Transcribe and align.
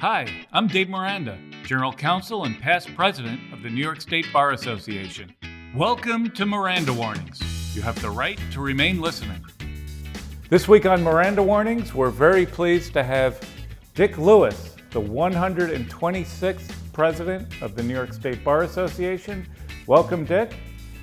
Hi, 0.00 0.46
I'm 0.50 0.66
Dave 0.66 0.88
Miranda, 0.88 1.38
General 1.62 1.92
Counsel 1.92 2.44
and 2.44 2.58
past 2.58 2.88
President 2.94 3.52
of 3.52 3.62
the 3.62 3.68
New 3.68 3.82
York 3.82 4.00
State 4.00 4.24
Bar 4.32 4.52
Association. 4.52 5.34
Welcome 5.76 6.30
to 6.30 6.46
Miranda 6.46 6.90
Warnings. 6.90 7.76
You 7.76 7.82
have 7.82 8.00
the 8.00 8.08
right 8.08 8.40
to 8.52 8.62
remain 8.62 9.02
listening. 9.02 9.44
This 10.48 10.66
week 10.66 10.86
on 10.86 11.02
Miranda 11.02 11.42
Warnings, 11.42 11.92
we're 11.92 12.08
very 12.08 12.46
pleased 12.46 12.94
to 12.94 13.02
have 13.02 13.46
Dick 13.94 14.16
Lewis, 14.16 14.74
the 14.88 15.02
126th 15.02 16.72
President 16.94 17.60
of 17.60 17.76
the 17.76 17.82
New 17.82 17.92
York 17.92 18.14
State 18.14 18.42
Bar 18.42 18.62
Association. 18.62 19.46
Welcome, 19.86 20.24
Dick. 20.24 20.54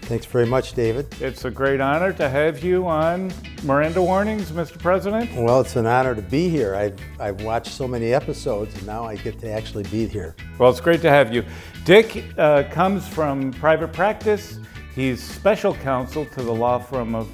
Thanks 0.07 0.25
very 0.25 0.45
much, 0.45 0.71
David. 0.71 1.05
It's 1.19 1.43
a 1.43 1.51
great 1.51 1.81
honor 1.81 2.13
to 2.13 2.29
have 2.29 2.63
you 2.63 2.87
on 2.87 3.29
Miranda 3.63 4.01
Warnings, 4.01 4.51
Mr. 4.53 4.79
President. 4.79 5.29
Well, 5.35 5.59
it's 5.59 5.75
an 5.75 5.85
honor 5.85 6.15
to 6.15 6.21
be 6.21 6.47
here. 6.47 6.75
I've, 6.75 6.97
I've 7.19 7.41
watched 7.41 7.73
so 7.73 7.89
many 7.89 8.13
episodes, 8.13 8.73
and 8.75 8.87
now 8.87 9.03
I 9.03 9.17
get 9.17 9.37
to 9.39 9.51
actually 9.51 9.83
be 9.83 10.07
here. 10.07 10.33
Well, 10.59 10.69
it's 10.69 10.79
great 10.79 11.01
to 11.01 11.09
have 11.09 11.33
you. 11.33 11.43
Dick 11.83 12.23
uh, 12.37 12.63
comes 12.71 13.05
from 13.05 13.51
private 13.51 13.91
practice. 13.91 14.59
He's 14.95 15.21
special 15.21 15.75
counsel 15.75 16.25
to 16.25 16.41
the 16.41 16.53
law 16.53 16.79
firm 16.79 17.13
of 17.13 17.29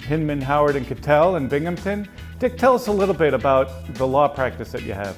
Hinman, 0.00 0.40
Howard, 0.40 0.74
and 0.74 0.88
Kattell 0.88 1.36
in 1.36 1.46
Binghamton. 1.46 2.08
Dick, 2.40 2.58
tell 2.58 2.74
us 2.74 2.88
a 2.88 2.92
little 2.92 3.14
bit 3.14 3.32
about 3.32 3.94
the 3.94 4.06
law 4.06 4.26
practice 4.26 4.72
that 4.72 4.82
you 4.82 4.92
have. 4.92 5.16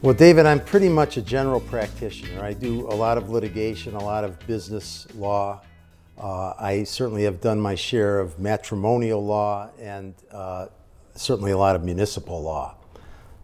Well, 0.00 0.14
David, 0.14 0.46
I'm 0.46 0.60
pretty 0.60 0.88
much 0.88 1.16
a 1.16 1.22
general 1.22 1.58
practitioner. 1.58 2.40
I 2.40 2.52
do 2.52 2.86
a 2.86 2.94
lot 2.94 3.18
of 3.18 3.30
litigation, 3.30 3.96
a 3.96 4.04
lot 4.04 4.22
of 4.22 4.38
business 4.46 5.08
law. 5.16 5.60
Uh, 6.16 6.54
I 6.56 6.84
certainly 6.84 7.24
have 7.24 7.40
done 7.40 7.60
my 7.60 7.74
share 7.74 8.20
of 8.20 8.38
matrimonial 8.38 9.26
law 9.26 9.70
and 9.80 10.14
uh, 10.30 10.66
certainly 11.16 11.50
a 11.50 11.58
lot 11.58 11.74
of 11.74 11.82
municipal 11.82 12.40
law. 12.40 12.76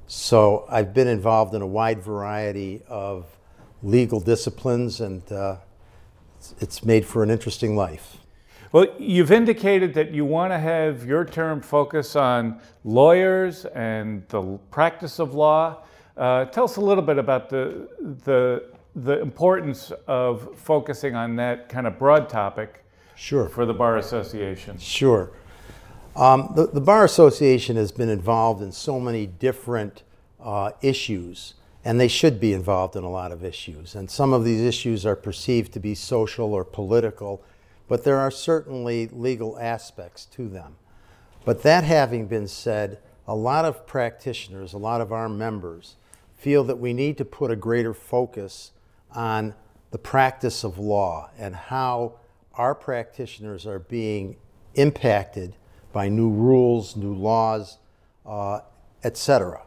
So 0.06 0.64
I've 0.68 0.94
been 0.94 1.08
involved 1.08 1.54
in 1.54 1.62
a 1.62 1.66
wide 1.66 2.00
variety 2.00 2.82
of 2.86 3.26
legal 3.82 4.20
disciplines, 4.20 5.00
and 5.00 5.30
uh, 5.32 5.56
it's, 6.36 6.54
it's 6.60 6.84
made 6.84 7.04
for 7.04 7.24
an 7.24 7.30
interesting 7.30 7.74
life. 7.74 8.18
Well, 8.70 8.86
you've 8.96 9.32
indicated 9.32 9.92
that 9.94 10.12
you 10.12 10.24
want 10.24 10.52
to 10.52 10.58
have 10.60 11.04
your 11.04 11.24
term 11.24 11.60
focus 11.60 12.14
on 12.14 12.60
lawyers 12.84 13.64
and 13.64 14.22
the 14.28 14.60
practice 14.70 15.18
of 15.18 15.34
law. 15.34 15.78
Uh, 16.16 16.44
tell 16.46 16.64
us 16.64 16.76
a 16.76 16.80
little 16.80 17.02
bit 17.02 17.18
about 17.18 17.48
the, 17.48 17.88
the, 18.24 18.64
the 18.94 19.20
importance 19.20 19.92
of 20.06 20.56
focusing 20.56 21.14
on 21.14 21.36
that 21.36 21.68
kind 21.68 21.86
of 21.86 21.98
broad 21.98 22.28
topic 22.28 22.84
Sure. 23.16 23.48
for 23.48 23.66
the 23.66 23.74
Bar 23.74 23.96
Association. 23.96 24.78
Sure. 24.78 25.30
Um, 26.16 26.52
the, 26.54 26.68
the 26.68 26.80
Bar 26.80 27.04
Association 27.04 27.76
has 27.76 27.90
been 27.90 28.08
involved 28.08 28.62
in 28.62 28.70
so 28.70 29.00
many 29.00 29.26
different 29.26 30.04
uh, 30.40 30.70
issues, 30.82 31.54
and 31.84 31.98
they 31.98 32.06
should 32.08 32.38
be 32.38 32.52
involved 32.52 32.94
in 32.94 33.02
a 33.02 33.10
lot 33.10 33.32
of 33.32 33.44
issues. 33.44 33.96
And 33.96 34.08
some 34.08 34.32
of 34.32 34.44
these 34.44 34.60
issues 34.60 35.04
are 35.04 35.16
perceived 35.16 35.72
to 35.72 35.80
be 35.80 35.96
social 35.96 36.54
or 36.54 36.64
political, 36.64 37.42
but 37.88 38.04
there 38.04 38.18
are 38.18 38.30
certainly 38.30 39.08
legal 39.08 39.58
aspects 39.58 40.24
to 40.26 40.48
them. 40.48 40.76
But 41.44 41.62
that 41.64 41.82
having 41.82 42.26
been 42.26 42.46
said, 42.46 42.98
a 43.26 43.34
lot 43.34 43.64
of 43.64 43.86
practitioners, 43.86 44.72
a 44.72 44.78
lot 44.78 45.00
of 45.00 45.12
our 45.12 45.28
members, 45.28 45.96
feel 46.44 46.62
that 46.64 46.78
we 46.78 46.92
need 46.92 47.16
to 47.16 47.24
put 47.24 47.50
a 47.50 47.56
greater 47.56 47.94
focus 47.94 48.72
on 49.12 49.54
the 49.92 49.96
practice 49.96 50.62
of 50.62 50.78
law 50.78 51.30
and 51.38 51.56
how 51.56 52.12
our 52.52 52.74
practitioners 52.74 53.66
are 53.66 53.78
being 53.78 54.36
impacted 54.74 55.56
by 55.90 56.06
new 56.06 56.28
rules, 56.28 56.96
new 56.96 57.14
laws, 57.14 57.78
uh, 58.26 58.60
etc. 59.04 59.62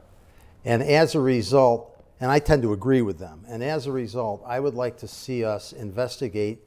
And 0.64 0.83
as 0.83 1.16
a 1.16 1.20
result, 1.20 2.00
and 2.20 2.30
I 2.30 2.38
tend 2.38 2.61
to 2.61 2.73
agree 2.73 3.02
with 3.02 3.17
them, 3.17 3.44
and 3.48 3.64
as 3.64 3.88
a 3.88 3.92
result, 3.92 4.44
I 4.45 4.59
would 4.59 4.75
like 4.75 4.98
to 5.00 5.08
see 5.08 5.44
us 5.44 5.73
investigate 5.73 6.59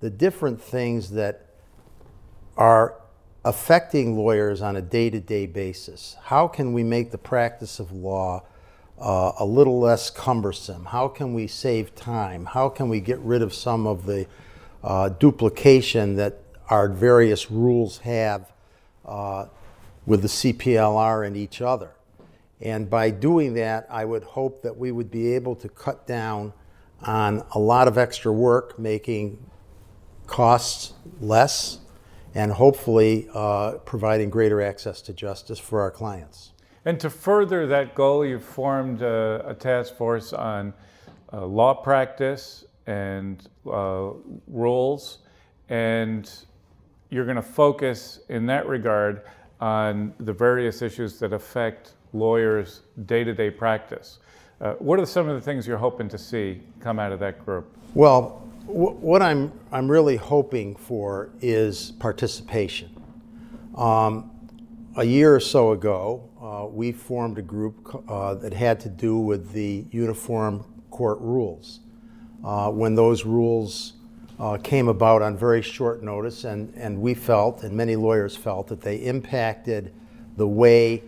the 0.00 0.10
different 0.10 0.60
things 0.60 1.10
that 1.10 1.46
are 2.56 3.00
affecting 3.44 4.16
lawyers 4.16 4.60
on 4.60 4.74
a 4.74 4.82
day 4.82 5.08
to 5.08 5.20
day 5.20 5.46
basis. 5.46 6.16
How 6.20 6.48
can 6.48 6.72
we 6.72 6.82
make 6.82 7.12
the 7.12 7.18
practice 7.18 7.78
of 7.78 7.92
law 7.92 8.42
uh, 9.02 9.32
a 9.40 9.44
little 9.44 9.80
less 9.80 10.10
cumbersome? 10.10 10.86
How 10.86 11.08
can 11.08 11.34
we 11.34 11.48
save 11.48 11.94
time? 11.94 12.46
How 12.46 12.68
can 12.68 12.88
we 12.88 13.00
get 13.00 13.18
rid 13.18 13.42
of 13.42 13.52
some 13.52 13.86
of 13.86 14.06
the 14.06 14.26
uh, 14.82 15.08
duplication 15.10 16.16
that 16.16 16.38
our 16.70 16.88
various 16.88 17.50
rules 17.50 17.98
have 17.98 18.52
uh, 19.04 19.46
with 20.06 20.22
the 20.22 20.28
CPLR 20.28 21.26
and 21.26 21.36
each 21.36 21.60
other? 21.60 21.90
And 22.60 22.88
by 22.88 23.10
doing 23.10 23.54
that, 23.54 23.88
I 23.90 24.04
would 24.04 24.22
hope 24.22 24.62
that 24.62 24.76
we 24.76 24.92
would 24.92 25.10
be 25.10 25.34
able 25.34 25.56
to 25.56 25.68
cut 25.68 26.06
down 26.06 26.52
on 27.02 27.44
a 27.50 27.58
lot 27.58 27.88
of 27.88 27.98
extra 27.98 28.32
work, 28.32 28.78
making 28.78 29.44
costs 30.28 30.92
less, 31.20 31.78
and 32.36 32.52
hopefully 32.52 33.28
uh, 33.34 33.72
providing 33.84 34.30
greater 34.30 34.62
access 34.62 35.02
to 35.02 35.12
justice 35.12 35.58
for 35.58 35.80
our 35.80 35.90
clients. 35.90 36.52
And 36.84 36.98
to 37.00 37.10
further 37.10 37.66
that 37.68 37.94
goal, 37.94 38.24
you've 38.26 38.44
formed 38.44 39.02
a, 39.02 39.44
a 39.46 39.54
task 39.54 39.96
force 39.96 40.32
on 40.32 40.72
uh, 41.32 41.46
law 41.46 41.74
practice 41.74 42.64
and 42.86 43.48
uh, 43.70 44.10
rules, 44.48 45.18
and 45.68 46.30
you're 47.10 47.24
going 47.24 47.36
to 47.36 47.42
focus 47.42 48.20
in 48.28 48.46
that 48.46 48.66
regard 48.66 49.22
on 49.60 50.12
the 50.18 50.32
various 50.32 50.82
issues 50.82 51.20
that 51.20 51.32
affect 51.32 51.92
lawyers' 52.12 52.82
day 53.06 53.22
to 53.22 53.32
day 53.32 53.50
practice. 53.50 54.18
Uh, 54.60 54.74
what 54.74 54.98
are 54.98 55.06
some 55.06 55.28
of 55.28 55.34
the 55.34 55.40
things 55.40 55.66
you're 55.66 55.78
hoping 55.78 56.08
to 56.08 56.18
see 56.18 56.60
come 56.80 56.98
out 56.98 57.12
of 57.12 57.20
that 57.20 57.44
group? 57.44 57.72
Well, 57.94 58.48
w- 58.66 58.96
what 58.96 59.22
I'm, 59.22 59.52
I'm 59.70 59.88
really 59.88 60.16
hoping 60.16 60.74
for 60.74 61.30
is 61.40 61.92
participation. 61.92 62.90
Um, 63.76 64.30
a 64.96 65.04
year 65.04 65.34
or 65.34 65.40
so 65.40 65.72
ago, 65.72 66.28
uh, 66.52 66.66
we 66.66 66.92
formed 66.92 67.38
a 67.38 67.42
group 67.42 68.04
uh, 68.08 68.34
that 68.34 68.52
had 68.52 68.78
to 68.78 68.88
do 68.88 69.16
with 69.16 69.52
the 69.52 69.86
uniform 69.90 70.64
court 70.90 71.18
rules. 71.20 71.80
Uh, 72.44 72.70
when 72.70 72.94
those 72.94 73.24
rules 73.24 73.94
uh, 74.38 74.58
came 74.58 74.88
about 74.88 75.22
on 75.22 75.36
very 75.36 75.62
short 75.62 76.02
notice, 76.02 76.44
and, 76.44 76.72
and 76.76 77.00
we 77.00 77.14
felt, 77.14 77.62
and 77.62 77.74
many 77.74 77.96
lawyers 77.96 78.36
felt, 78.36 78.66
that 78.66 78.82
they 78.82 78.96
impacted 78.96 79.94
the 80.36 80.46
way 80.46 81.02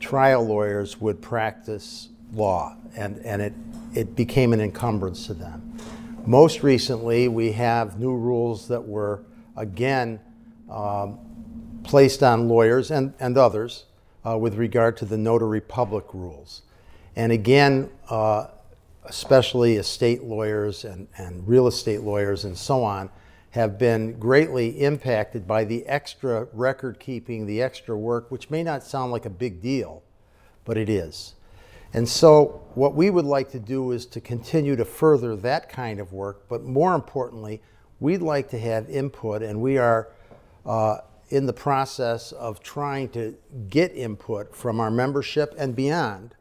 trial 0.00 0.44
lawyers 0.44 1.00
would 1.00 1.20
practice 1.22 2.08
law, 2.32 2.74
and, 2.96 3.18
and 3.18 3.40
it, 3.40 3.52
it 3.94 4.16
became 4.16 4.52
an 4.52 4.60
encumbrance 4.60 5.26
to 5.26 5.34
them. 5.34 5.78
Most 6.26 6.62
recently, 6.62 7.28
we 7.28 7.52
have 7.52 8.00
new 8.00 8.16
rules 8.16 8.66
that 8.68 8.80
were, 8.80 9.22
again, 9.56 10.18
um, 10.68 11.18
placed 11.84 12.22
on 12.22 12.48
lawyers 12.48 12.90
and, 12.90 13.14
and 13.20 13.38
others 13.38 13.84
with 14.36 14.56
regard 14.56 14.96
to 14.96 15.04
the 15.04 15.16
notary 15.16 15.60
public 15.60 16.12
rules. 16.12 16.62
And 17.16 17.32
again, 17.32 17.90
uh, 18.10 18.48
especially 19.04 19.76
estate 19.76 20.22
lawyers 20.22 20.84
and, 20.84 21.08
and 21.16 21.46
real 21.48 21.66
estate 21.66 22.02
lawyers 22.02 22.44
and 22.44 22.56
so 22.56 22.84
on, 22.84 23.10
have 23.50 23.78
been 23.78 24.18
greatly 24.18 24.80
impacted 24.80 25.46
by 25.46 25.64
the 25.64 25.86
extra 25.86 26.46
record 26.52 27.00
keeping, 27.00 27.46
the 27.46 27.62
extra 27.62 27.96
work, 27.96 28.30
which 28.30 28.50
may 28.50 28.62
not 28.62 28.82
sound 28.82 29.10
like 29.10 29.24
a 29.24 29.30
big 29.30 29.62
deal, 29.62 30.02
but 30.64 30.76
it 30.76 30.88
is. 30.88 31.34
And 31.94 32.06
so, 32.06 32.62
what 32.74 32.94
we 32.94 33.08
would 33.08 33.24
like 33.24 33.50
to 33.52 33.58
do 33.58 33.92
is 33.92 34.04
to 34.06 34.20
continue 34.20 34.76
to 34.76 34.84
further 34.84 35.34
that 35.36 35.70
kind 35.70 35.98
of 36.00 36.12
work, 36.12 36.46
but 36.48 36.62
more 36.62 36.94
importantly, 36.94 37.62
we'd 37.98 38.20
like 38.20 38.50
to 38.50 38.58
have 38.58 38.88
input, 38.90 39.42
and 39.42 39.62
we 39.62 39.78
are 39.78 40.08
uh, 40.66 40.98
in 41.30 41.46
the 41.46 41.52
process 41.52 42.32
of 42.32 42.60
trying 42.60 43.08
to 43.10 43.36
get 43.68 43.92
input 43.94 44.54
from 44.54 44.80
our 44.80 44.90
membership 44.90 45.54
and 45.58 45.76
beyond 45.76 46.34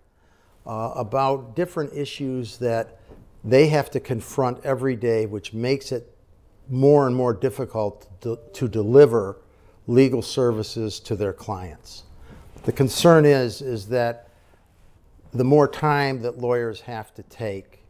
uh, 0.65 0.91
about 0.95 1.55
different 1.55 1.93
issues 1.93 2.57
that 2.57 2.99
they 3.43 3.67
have 3.67 3.89
to 3.91 3.99
confront 3.99 4.63
every 4.65 4.95
day, 4.95 5.25
which 5.25 5.53
makes 5.53 5.91
it 5.91 6.13
more 6.69 7.07
and 7.07 7.15
more 7.15 7.33
difficult 7.33 8.07
to, 8.21 8.37
to 8.53 8.67
deliver 8.67 9.37
legal 9.87 10.21
services 10.21 10.99
to 10.99 11.15
their 11.15 11.33
clients. 11.33 12.03
The 12.63 12.73
concern 12.73 13.25
is, 13.25 13.61
is 13.61 13.87
that 13.87 14.29
the 15.33 15.45
more 15.45 15.67
time 15.67 16.21
that 16.23 16.39
lawyers 16.39 16.81
have 16.81 17.13
to 17.15 17.23
take, 17.23 17.83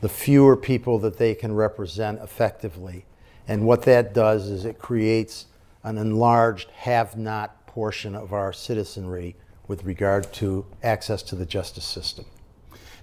the 0.00 0.08
fewer 0.08 0.56
people 0.56 0.98
that 0.98 1.16
they 1.16 1.34
can 1.34 1.54
represent 1.54 2.20
effectively. 2.20 3.06
And 3.48 3.66
what 3.66 3.82
that 3.82 4.12
does 4.12 4.50
is 4.50 4.66
it 4.66 4.78
creates 4.78 5.46
an 5.84 5.98
enlarged 5.98 6.70
have 6.70 7.16
not 7.16 7.66
portion 7.66 8.14
of 8.14 8.32
our 8.32 8.52
citizenry 8.52 9.36
with 9.68 9.84
regard 9.84 10.32
to 10.32 10.64
access 10.82 11.22
to 11.22 11.36
the 11.36 11.46
justice 11.46 11.84
system. 11.84 12.24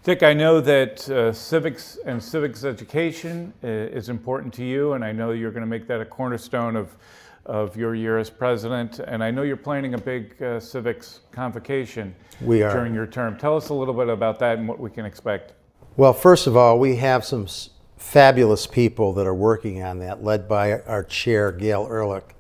Dick, 0.04 0.24
I 0.24 0.34
know 0.34 0.60
that 0.62 1.08
uh, 1.10 1.32
civics 1.32 2.00
and 2.06 2.22
civics 2.22 2.64
education 2.64 3.54
uh, 3.64 3.68
is 3.68 4.10
important 4.10 4.52
to 4.56 4.64
you, 4.64 4.94
and 4.94 5.06
I 5.06 5.12
know 5.12 5.32
you're 5.32 5.52
going 5.52 5.62
to 5.62 5.68
make 5.68 5.88
that 5.88 6.02
a 6.02 6.06
cornerstone 6.06 6.76
of, 6.76 6.98
of 7.46 7.78
your 7.78 7.94
year 7.94 8.18
as 8.18 8.28
president. 8.28 8.98
And 9.00 9.24
I 9.24 9.30
know 9.30 9.44
you're 9.44 9.58
planning 9.58 9.94
a 9.94 10.00
big 10.00 10.42
uh, 10.42 10.60
civics 10.60 11.20
convocation 11.32 12.16
We 12.42 12.64
are. 12.64 12.74
during 12.74 12.96
your 12.96 13.06
term. 13.06 13.38
Tell 13.38 13.56
us 13.56 13.70
a 13.70 13.76
little 13.76 13.94
bit 13.94 14.10
about 14.10 14.40
that 14.40 14.58
and 14.58 14.68
what 14.68 14.80
we 14.80 14.90
can 14.90 15.06
expect. 15.06 15.54
Well, 15.98 16.14
first 16.14 16.48
of 16.48 16.58
all, 16.58 16.80
we 16.80 16.96
have 16.96 17.24
some 17.24 17.44
s- 17.44 17.70
fabulous 17.98 18.66
people 18.66 19.14
that 19.14 19.28
are 19.28 19.36
working 19.36 19.84
on 19.84 20.00
that, 20.00 20.24
led 20.24 20.48
by 20.48 20.80
our 20.82 21.04
chair, 21.04 21.52
Gail 21.52 21.88
Ehrlich. 21.88 22.34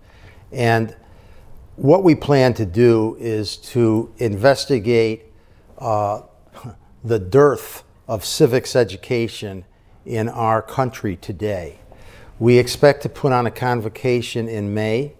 And 0.51 0.95
what 1.75 2.03
we 2.03 2.15
plan 2.15 2.53
to 2.55 2.65
do 2.65 3.17
is 3.19 3.57
to 3.57 4.13
investigate 4.17 5.25
uh, 5.77 6.21
the 7.03 7.19
dearth 7.19 7.83
of 8.07 8.25
civics 8.25 8.75
education 8.75 9.65
in 10.05 10.27
our 10.29 10.61
country 10.61 11.15
today. 11.15 11.79
We 12.39 12.57
expect 12.57 13.03
to 13.03 13.09
put 13.09 13.31
on 13.31 13.45
a 13.45 13.51
convocation 13.51 14.47
in 14.47 14.73
May. 14.73 15.13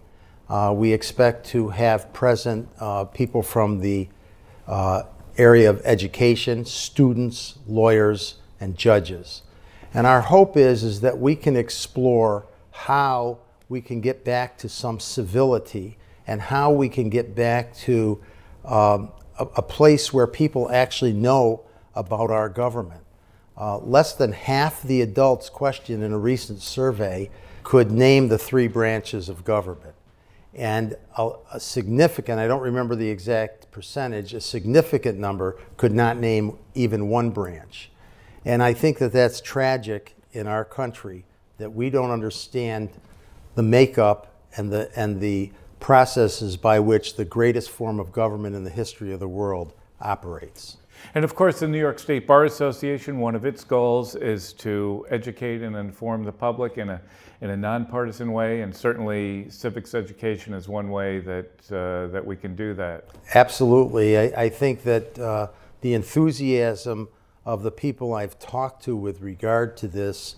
Uh, 0.49 0.73
we 0.75 0.91
expect 0.91 1.45
to 1.47 1.69
have 1.69 2.11
present 2.13 2.67
uh, 2.79 3.05
people 3.05 3.43
from 3.43 3.79
the 3.79 4.09
uh, 4.67 5.03
area 5.37 5.69
of 5.69 5.81
education, 5.85 6.65
students, 6.65 7.59
lawyers, 7.67 8.35
and 8.59 8.75
judges. 8.75 9.43
And 9.93 10.07
our 10.07 10.21
hope 10.21 10.57
is, 10.57 10.83
is 10.83 11.01
that 11.01 11.19
we 11.19 11.35
can 11.35 11.55
explore 11.55 12.45
how 12.71 13.39
we 13.71 13.79
can 13.79 14.01
get 14.01 14.25
back 14.25 14.57
to 14.57 14.67
some 14.67 14.99
civility 14.99 15.97
and 16.27 16.41
how 16.41 16.69
we 16.69 16.89
can 16.89 17.09
get 17.09 17.33
back 17.33 17.73
to 17.73 18.21
um, 18.65 19.09
a, 19.39 19.45
a 19.55 19.61
place 19.61 20.11
where 20.11 20.27
people 20.27 20.69
actually 20.71 21.13
know 21.13 21.63
about 21.95 22.29
our 22.29 22.49
government. 22.49 23.01
Uh, 23.57 23.77
less 23.77 24.13
than 24.13 24.33
half 24.33 24.83
the 24.83 25.01
adults 25.01 25.49
questioned 25.49 26.03
in 26.03 26.11
a 26.11 26.17
recent 26.17 26.61
survey 26.61 27.29
could 27.63 27.91
name 27.91 28.27
the 28.27 28.37
three 28.37 28.67
branches 28.67 29.29
of 29.29 29.45
government. 29.45 29.95
And 30.53 30.97
a, 31.17 31.31
a 31.53 31.59
significant, 31.59 32.41
I 32.41 32.47
don't 32.47 32.61
remember 32.61 32.97
the 32.97 33.07
exact 33.07 33.71
percentage, 33.71 34.33
a 34.33 34.41
significant 34.41 35.17
number 35.17 35.57
could 35.77 35.93
not 35.93 36.17
name 36.17 36.57
even 36.75 37.07
one 37.07 37.29
branch. 37.29 37.89
And 38.43 38.61
I 38.61 38.73
think 38.73 38.97
that 38.97 39.13
that's 39.13 39.39
tragic 39.39 40.13
in 40.33 40.45
our 40.45 40.65
country 40.65 41.23
that 41.57 41.71
we 41.71 41.89
don't 41.89 42.11
understand 42.11 42.89
the 43.55 43.63
makeup 43.63 44.33
and 44.57 44.71
the, 44.71 44.91
and 44.95 45.19
the 45.19 45.51
processes 45.79 46.57
by 46.57 46.79
which 46.79 47.15
the 47.15 47.25
greatest 47.25 47.69
form 47.69 47.99
of 47.99 48.11
government 48.11 48.55
in 48.55 48.63
the 48.63 48.69
history 48.69 49.11
of 49.11 49.19
the 49.19 49.27
world 49.27 49.73
operates. 49.99 50.77
And 51.15 51.25
of 51.25 51.33
course, 51.33 51.59
the 51.59 51.67
New 51.67 51.79
York 51.79 51.97
State 51.97 52.27
Bar 52.27 52.45
Association, 52.45 53.19
one 53.19 53.33
of 53.33 53.45
its 53.45 53.63
goals 53.63 54.15
is 54.15 54.53
to 54.53 55.05
educate 55.09 55.63
and 55.63 55.75
inform 55.75 56.23
the 56.23 56.31
public 56.31 56.77
in 56.77 56.89
a, 56.89 57.01
in 57.41 57.49
a 57.49 57.57
nonpartisan 57.57 58.31
way, 58.31 58.61
and 58.61 58.75
certainly 58.75 59.49
civics 59.49 59.95
education 59.95 60.53
is 60.53 60.67
one 60.67 60.91
way 60.91 61.19
that, 61.19 61.49
uh, 61.71 62.07
that 62.11 62.23
we 62.23 62.35
can 62.35 62.55
do 62.55 62.75
that. 62.75 63.05
Absolutely. 63.33 64.17
I, 64.17 64.43
I 64.43 64.49
think 64.49 64.83
that 64.83 65.17
uh, 65.17 65.47
the 65.81 65.95
enthusiasm 65.95 67.09
of 67.45 67.63
the 67.63 67.71
people 67.71 68.13
I've 68.13 68.37
talked 68.37 68.83
to 68.83 68.95
with 68.95 69.21
regard 69.21 69.75
to 69.77 69.87
this 69.87 70.35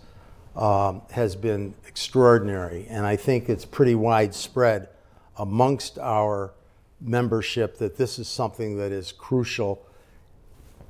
um, 0.56 1.02
has 1.12 1.36
been 1.36 1.74
extraordinary. 1.88 2.86
And 2.90 3.06
I 3.06 3.16
think 3.16 3.50
it's 3.50 3.66
pretty 3.66 3.96
widespread 3.96 4.90
amongst 5.38 5.98
our 5.98 6.54
membership 7.02 7.78
that 7.78 7.98
this 7.98 8.20
is 8.20 8.28
something 8.28 8.78
that 8.78 8.92
is 8.92 9.12
crucial. 9.12 9.86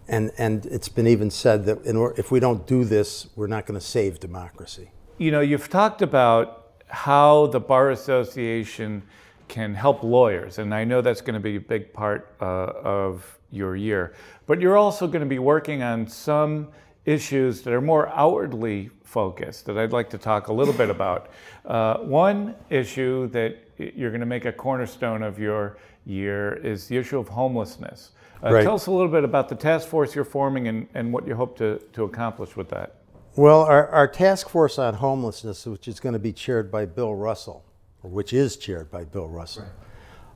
And, 0.07 0.31
and 0.38 0.65
it's 0.65 0.89
been 0.89 1.07
even 1.07 1.31
said 1.31 1.65
that 1.65 1.80
if 2.18 2.31
we 2.31 2.39
don't 2.39 2.68
do 2.68 2.83
this, 2.83 3.30
we're 3.36 3.48
not 3.48 3.65
going 3.65 3.80
to 3.80 3.86
save 3.86 4.19
democracy. 4.19 4.92
You 5.18 5.31
know, 5.31 5.42
you've 5.42 5.69
talked 5.69 6.01
about 6.01 6.74
how 6.88 7.48
the 7.48 7.60
Bar 7.60 7.92
Association 7.92 9.04
can 9.48 9.75
help 9.75 10.04
lawyers, 10.04 10.57
and 10.57 10.74
I 10.74 10.83
know 10.83 11.01
that's 11.01 11.21
going 11.21 11.36
to 11.36 11.39
be 11.39 11.57
a 11.57 11.62
big 11.62 11.94
part 11.94 12.36
uh, 12.42 12.45
of 12.45 13.38
your 13.51 13.75
year. 13.75 14.13
But 14.45 14.60
you're 14.60 14.77
also 14.77 15.07
going 15.07 15.21
to 15.21 15.27
be 15.27 15.39
working 15.39 15.83
on 15.83 16.07
some 16.07 16.69
issues 17.05 17.61
that 17.63 17.73
are 17.73 17.81
more 17.81 18.09
outwardly 18.09 18.89
focused 19.03 19.65
that 19.65 19.77
I'd 19.77 19.91
like 19.91 20.09
to 20.11 20.17
talk 20.17 20.47
a 20.47 20.53
little 20.53 20.73
bit 20.73 20.89
about. 20.89 21.29
Uh, 21.65 21.97
one 21.97 22.55
issue 22.69 23.27
that 23.29 23.57
you're 23.77 24.09
going 24.09 24.21
to 24.21 24.25
make 24.25 24.45
a 24.45 24.51
cornerstone 24.51 25.21
of 25.21 25.39
your 25.39 25.77
year 26.05 26.53
is 26.55 26.88
the 26.88 26.97
issue 26.97 27.19
of 27.19 27.27
homelessness. 27.27 28.11
Uh, 28.44 28.53
Right. 28.53 28.63
Tell 28.63 28.75
us 28.75 28.88
a 28.88 28.91
little 28.91 29.11
bit 29.11 29.23
about 29.23 29.47
the 29.50 29.55
task 29.55 29.88
force 29.88 30.15
you're 30.15 30.25
forming 30.25 30.67
and, 30.67 30.88
and 30.94 31.13
what 31.13 31.27
you 31.27 31.35
hope 31.35 31.57
to, 31.59 31.79
to 31.94 32.03
accomplish 32.03 32.55
with 32.57 32.69
that. 32.69 32.95
Well, 33.35 33.61
our, 33.61 33.88
our 33.89 34.07
task 34.07 34.50
force 34.50 34.77
on 34.77 34.95
homelessness, 34.95 35.65
which 35.65 35.88
is 35.88 36.00
going 36.00 36.13
to 36.13 36.19
be 36.19 36.33
chaired 36.33 36.69
by 36.71 36.85
Bill 36.85 37.15
Russell, 37.15 37.63
or 38.03 38.09
which 38.09 38.33
is 38.33 38.57
chaired 38.57 38.91
by 38.91 39.05
Bill 39.05 39.27
Russell, 39.27 39.65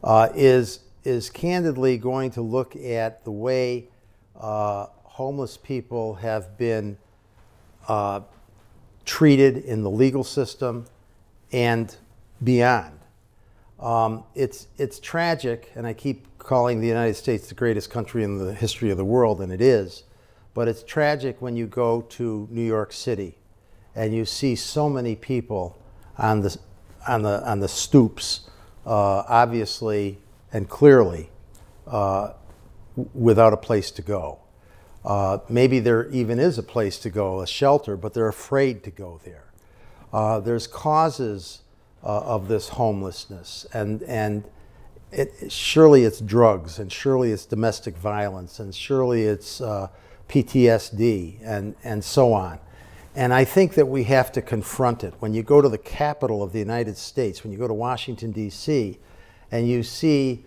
uh, 0.03 0.29
is, 0.33 0.79
is 1.03 1.29
candidly 1.29 1.97
going 1.97 2.31
to 2.31 2.41
look 2.41 2.75
at 2.75 3.23
the 3.23 3.31
way 3.31 3.89
uh, 4.39 4.87
homeless 5.17 5.57
people 5.57 6.13
have 6.13 6.59
been 6.59 6.95
uh, 7.87 8.19
treated 9.03 9.57
in 9.57 9.81
the 9.81 9.89
legal 9.89 10.23
system 10.23 10.85
and 11.51 11.95
beyond. 12.43 12.99
Um, 13.79 14.25
it's, 14.35 14.67
it's 14.77 14.99
tragic, 14.99 15.71
and 15.73 15.87
I 15.87 15.93
keep 15.93 16.37
calling 16.37 16.81
the 16.81 16.87
United 16.87 17.15
States 17.15 17.47
the 17.47 17.55
greatest 17.55 17.89
country 17.89 18.23
in 18.23 18.37
the 18.37 18.53
history 18.53 18.91
of 18.91 18.97
the 18.97 19.05
world, 19.05 19.41
and 19.41 19.51
it 19.51 19.59
is. 19.59 20.03
But 20.53 20.67
it's 20.67 20.83
tragic 20.83 21.41
when 21.41 21.55
you 21.55 21.65
go 21.65 22.01
to 22.01 22.47
New 22.51 22.61
York 22.61 22.93
City 22.93 23.39
and 23.95 24.13
you 24.13 24.23
see 24.23 24.55
so 24.55 24.87
many 24.87 25.15
people 25.15 25.81
on 26.19 26.41
the, 26.41 26.55
on 27.07 27.23
the, 27.23 27.43
on 27.49 27.59
the 27.59 27.67
stoops, 27.67 28.51
uh, 28.85 29.23
obviously 29.27 30.19
and 30.53 30.69
clearly, 30.69 31.31
uh, 31.87 32.33
without 33.15 33.51
a 33.51 33.57
place 33.57 33.89
to 33.89 34.03
go. 34.03 34.41
Uh, 35.07 35.39
maybe 35.47 35.79
there 35.79 36.09
even 36.09 36.37
is 36.37 36.57
a 36.57 36.63
place 36.63 36.99
to 36.99 37.09
go, 37.09 37.39
a 37.39 37.47
shelter, 37.47 37.95
but 37.95 38.13
they're 38.13 38.27
afraid 38.27 38.83
to 38.83 38.91
go 38.91 39.21
there. 39.23 39.45
Uh, 40.11 40.41
there's 40.41 40.67
causes 40.67 41.61
uh, 42.03 42.07
of 42.07 42.49
this 42.49 42.67
homelessness, 42.67 43.65
and 43.73 44.03
and 44.03 44.43
it, 45.13 45.49
surely 45.49 46.03
it's 46.03 46.19
drugs, 46.19 46.77
and 46.77 46.91
surely 46.91 47.31
it's 47.31 47.45
domestic 47.45 47.95
violence, 47.95 48.59
and 48.59 48.75
surely 48.75 49.23
it's 49.23 49.61
uh, 49.61 49.87
PTSD, 50.27 51.37
and 51.41 51.73
and 51.85 52.03
so 52.03 52.33
on. 52.33 52.59
And 53.15 53.33
I 53.33 53.45
think 53.45 53.75
that 53.75 53.87
we 53.87 54.03
have 54.03 54.33
to 54.33 54.41
confront 54.41 55.05
it. 55.05 55.13
When 55.19 55.33
you 55.33 55.41
go 55.41 55.61
to 55.61 55.69
the 55.69 55.77
capital 55.77 56.43
of 56.43 56.51
the 56.51 56.59
United 56.59 56.97
States, 56.97 57.45
when 57.45 57.53
you 57.53 57.57
go 57.57 57.67
to 57.69 57.73
Washington 57.73 58.33
D.C., 58.33 58.99
and 59.51 59.69
you 59.69 59.83
see 59.83 60.43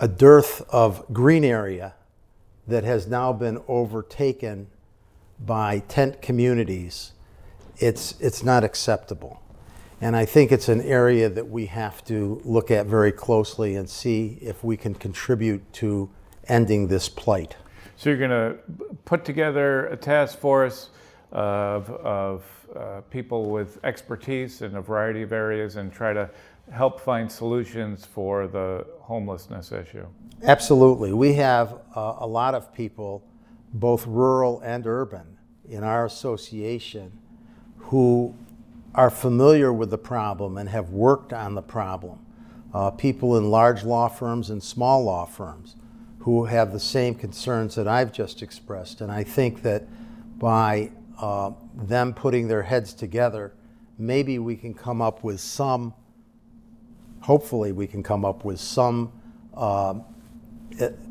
a 0.00 0.08
dearth 0.08 0.62
of 0.70 1.04
green 1.12 1.44
area 1.44 1.92
that 2.66 2.84
has 2.84 3.06
now 3.06 3.32
been 3.32 3.60
overtaken 3.68 4.68
by 5.44 5.80
tent 5.80 6.22
communities, 6.22 7.12
it's, 7.78 8.14
it's 8.20 8.42
not 8.42 8.62
acceptable. 8.64 9.42
And 10.00 10.16
I 10.16 10.24
think 10.24 10.50
it's 10.50 10.68
an 10.68 10.80
area 10.80 11.28
that 11.28 11.48
we 11.48 11.66
have 11.66 12.04
to 12.06 12.40
look 12.44 12.70
at 12.70 12.86
very 12.86 13.12
closely 13.12 13.76
and 13.76 13.88
see 13.88 14.38
if 14.40 14.64
we 14.64 14.76
can 14.76 14.94
contribute 14.94 15.72
to 15.74 16.10
ending 16.48 16.88
this 16.88 17.08
plight. 17.08 17.56
So 17.96 18.10
you're 18.10 18.18
going 18.18 18.30
to 18.30 18.58
put 19.04 19.24
together 19.24 19.86
a 19.86 19.96
task 19.96 20.38
force 20.38 20.90
of, 21.30 21.88
of 21.90 22.44
uh, 22.74 23.00
people 23.10 23.50
with 23.50 23.78
expertise 23.84 24.62
in 24.62 24.74
a 24.76 24.82
variety 24.82 25.22
of 25.22 25.32
areas 25.32 25.76
and 25.76 25.92
try 25.92 26.12
to 26.12 26.28
help 26.72 27.00
find 27.00 27.30
solutions 27.30 28.04
for 28.04 28.46
the 28.46 28.86
homelessness 29.00 29.72
issue. 29.72 30.06
Absolutely. 30.42 31.12
We 31.12 31.34
have 31.34 31.78
uh, 31.94 32.16
a 32.18 32.26
lot 32.26 32.54
of 32.54 32.74
people, 32.74 33.22
both 33.74 34.06
rural 34.06 34.60
and 34.60 34.86
urban, 34.86 35.38
in 35.68 35.84
our 35.84 36.04
association 36.04 37.12
who 37.78 38.34
are 38.94 39.10
familiar 39.10 39.72
with 39.72 39.90
the 39.90 39.98
problem 39.98 40.58
and 40.58 40.68
have 40.68 40.90
worked 40.90 41.32
on 41.32 41.54
the 41.54 41.62
problem. 41.62 42.18
Uh, 42.74 42.90
people 42.90 43.36
in 43.36 43.50
large 43.50 43.84
law 43.84 44.08
firms 44.08 44.50
and 44.50 44.62
small 44.62 45.04
law 45.04 45.24
firms 45.24 45.76
who 46.20 46.44
have 46.44 46.72
the 46.72 46.80
same 46.80 47.14
concerns 47.14 47.74
that 47.74 47.88
I've 47.88 48.12
just 48.12 48.42
expressed. 48.42 49.00
And 49.00 49.10
I 49.10 49.24
think 49.24 49.62
that 49.62 49.84
by 50.38 50.90
uh, 51.18 51.52
them 51.74 52.14
putting 52.14 52.48
their 52.48 52.62
heads 52.62 52.94
together, 52.94 53.52
maybe 53.98 54.38
we 54.38 54.56
can 54.56 54.74
come 54.74 55.02
up 55.02 55.22
with 55.24 55.40
some, 55.40 55.94
hopefully, 57.22 57.72
we 57.72 57.86
can 57.86 58.02
come 58.02 58.24
up 58.24 58.44
with 58.44 58.60
some 58.60 59.12
uh, 59.54 59.94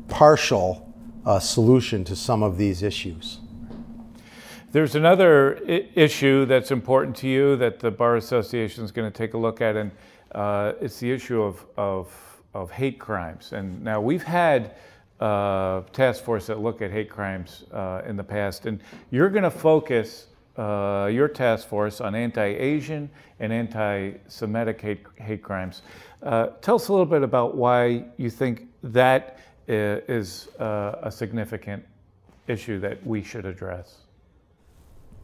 partial 0.08 0.92
uh, 1.24 1.38
solution 1.38 2.04
to 2.04 2.16
some 2.16 2.42
of 2.42 2.56
these 2.56 2.82
issues. 2.82 3.38
There's 4.72 4.94
another 4.94 5.58
I- 5.68 5.88
issue 5.94 6.46
that's 6.46 6.70
important 6.70 7.16
to 7.16 7.28
you 7.28 7.56
that 7.56 7.80
the 7.80 7.90
Bar 7.90 8.16
Association 8.16 8.84
is 8.84 8.90
going 8.90 9.10
to 9.10 9.16
take 9.16 9.34
a 9.34 9.38
look 9.38 9.60
at, 9.60 9.76
and 9.76 9.90
uh, 10.32 10.72
it's 10.80 10.98
the 10.98 11.10
issue 11.10 11.42
of, 11.42 11.64
of, 11.76 12.42
of 12.54 12.70
hate 12.70 12.98
crimes. 12.98 13.52
And 13.52 13.82
now 13.82 14.00
we've 14.00 14.22
had 14.22 14.76
uh, 15.20 15.82
task 15.92 16.24
force 16.24 16.46
that 16.46 16.58
look 16.58 16.82
at 16.82 16.90
hate 16.90 17.10
crimes 17.10 17.64
uh, 17.72 18.02
in 18.06 18.16
the 18.16 18.24
past, 18.24 18.66
and 18.66 18.80
you're 19.10 19.28
going 19.30 19.44
to 19.44 19.50
focus 19.50 20.26
uh, 20.56 21.08
your 21.12 21.28
task 21.28 21.68
force 21.68 22.00
on 22.00 22.14
anti-Asian 22.14 23.10
and 23.40 23.52
anti-Semitic 23.52 24.80
hate, 24.80 25.00
hate 25.16 25.42
crimes. 25.42 25.82
Uh, 26.22 26.48
tell 26.60 26.76
us 26.76 26.88
a 26.88 26.92
little 26.92 27.06
bit 27.06 27.22
about 27.22 27.56
why 27.56 28.04
you 28.16 28.30
think 28.30 28.68
that 28.82 29.38
is 29.68 30.48
uh, 30.58 30.96
a 31.02 31.10
significant 31.10 31.84
issue 32.48 32.78
that 32.80 33.04
we 33.06 33.22
should 33.22 33.46
address. 33.46 33.98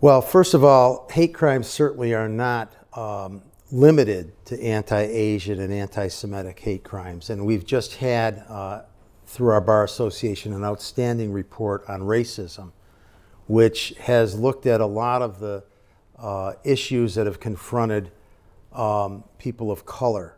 Well, 0.00 0.22
first 0.22 0.54
of 0.54 0.62
all, 0.62 1.08
hate 1.10 1.34
crimes 1.34 1.66
certainly 1.66 2.14
are 2.14 2.28
not 2.28 2.72
um, 2.96 3.42
limited 3.72 4.32
to 4.46 4.62
anti-Asian 4.62 5.60
and 5.60 5.72
anti-Semitic 5.72 6.58
hate 6.60 6.84
crimes, 6.84 7.30
and 7.30 7.44
we've 7.44 7.66
just 7.66 7.96
had 7.96 8.44
uh, 8.48 8.82
through 9.26 9.48
our 9.48 9.60
bar 9.60 9.84
association 9.84 10.52
an 10.54 10.64
outstanding 10.64 11.32
report 11.32 11.84
on 11.88 12.00
racism 12.00 12.72
which 13.48 13.94
has 13.98 14.38
looked 14.38 14.66
at 14.66 14.80
a 14.80 14.86
lot 14.86 15.22
of 15.22 15.40
the 15.40 15.64
uh, 16.18 16.52
issues 16.64 17.14
that 17.14 17.26
have 17.26 17.40
confronted 17.40 18.10
um, 18.72 19.24
people 19.38 19.70
of 19.70 19.84
color. 19.84 20.36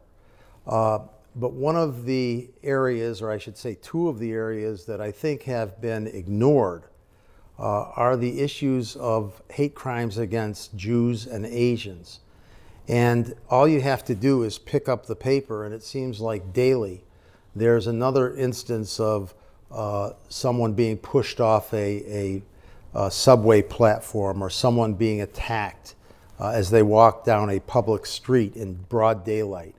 Uh, 0.67 1.00
but 1.37 1.52
one 1.52 1.76
of 1.76 2.05
the 2.05 2.49
areas, 2.62 3.21
or 3.21 3.31
I 3.31 3.38
should 3.38 3.57
say 3.57 3.76
two 3.83 4.09
of 4.09 4.19
the 4.19 4.33
areas 4.33 4.87
that 4.87 5.00
I 5.00 5.11
think 5.11 5.43
have 5.43 5.81
been 5.81 6.07
ignored 6.07 6.85
uh, 7.59 7.90
are 7.97 8.17
the 8.17 8.40
issues 8.40 8.97
of 8.97 9.43
hate 9.50 9.75
crimes 9.75 10.17
against 10.17 10.76
Jews 10.76 11.26
and 11.26 11.45
Asians. 11.45 12.21
And 12.88 13.35
all 13.49 13.69
you 13.69 13.81
have 13.81 14.05
to 14.07 14.14
do 14.14 14.43
is 14.43 14.59
pick 14.59 14.88
up 14.88 15.07
the 15.07 15.14
paper, 15.14 15.64
and 15.64 15.75
it 15.75 15.83
seems 15.83 16.21
like 16.21 16.52
daily 16.52 17.05
there's 17.55 17.87
another 17.87 18.35
instance 18.35 18.99
of 18.99 19.35
uh, 19.71 20.12
someone 20.29 20.73
being 20.73 20.97
pushed 20.97 21.40
off 21.40 21.73
a, 21.73 22.02
a 22.12 22.43
subway 23.11 23.62
platform 23.62 24.42
or 24.42 24.50
someone 24.50 24.94
being 24.94 25.20
attacked 25.20 25.94
uh, 26.40 26.49
as 26.50 26.70
they 26.70 26.82
walk 26.82 27.25
down 27.25 27.50
a 27.50 27.61
public 27.61 28.06
street 28.06 28.56
in 28.56 28.75
broad 28.88 29.25
daylight. 29.25 29.75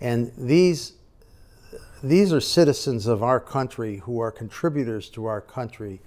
And 0.00 0.32
these, 0.36 0.94
these 2.02 2.32
are 2.32 2.40
citizens 2.40 3.06
of 3.06 3.22
our 3.22 3.40
country 3.40 3.98
who 3.98 4.20
are 4.20 4.30
contributors 4.30 5.08
to 5.10 5.26
our 5.26 5.40
country, 5.40 6.00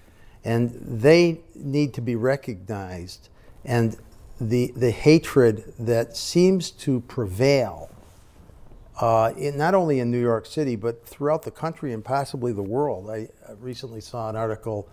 and 0.44 0.70
they 0.86 1.40
need 1.56 1.94
to 1.96 2.02
be 2.02 2.16
recognized. 2.16 3.30
And 3.66 3.98
the, 4.40 4.72
the 4.76 4.92
hatred 4.92 5.74
that 5.80 6.16
seems 6.16 6.70
to 6.72 7.00
prevail, 7.02 7.90
uh, 9.02 9.34
in, 9.38 9.58
not 9.58 9.74
only 9.74 10.00
in 10.00 10.12
New 10.12 10.22
York 10.22 10.46
City, 10.46 10.76
but 10.76 11.06
throughout 11.06 11.44
the 11.44 11.52
country 11.52 11.94
and 11.94 12.06
possibly 12.06 12.52
the 12.52 12.62
world. 12.62 13.10
I 13.10 13.30
recently 13.60 14.02
saw 14.02 14.30
an 14.30 14.36
article 14.36 14.88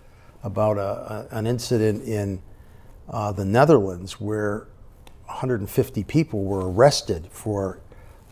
about 0.44 0.78
a, 0.78 1.26
a, 1.32 1.38
an 1.38 1.46
incident 1.46 2.04
in 2.04 2.40
uh, 3.08 3.32
the 3.32 3.44
Netherlands 3.44 4.20
where 4.20 4.68
150 5.24 6.04
people 6.04 6.44
were 6.44 6.70
arrested 6.70 7.26
for 7.30 7.80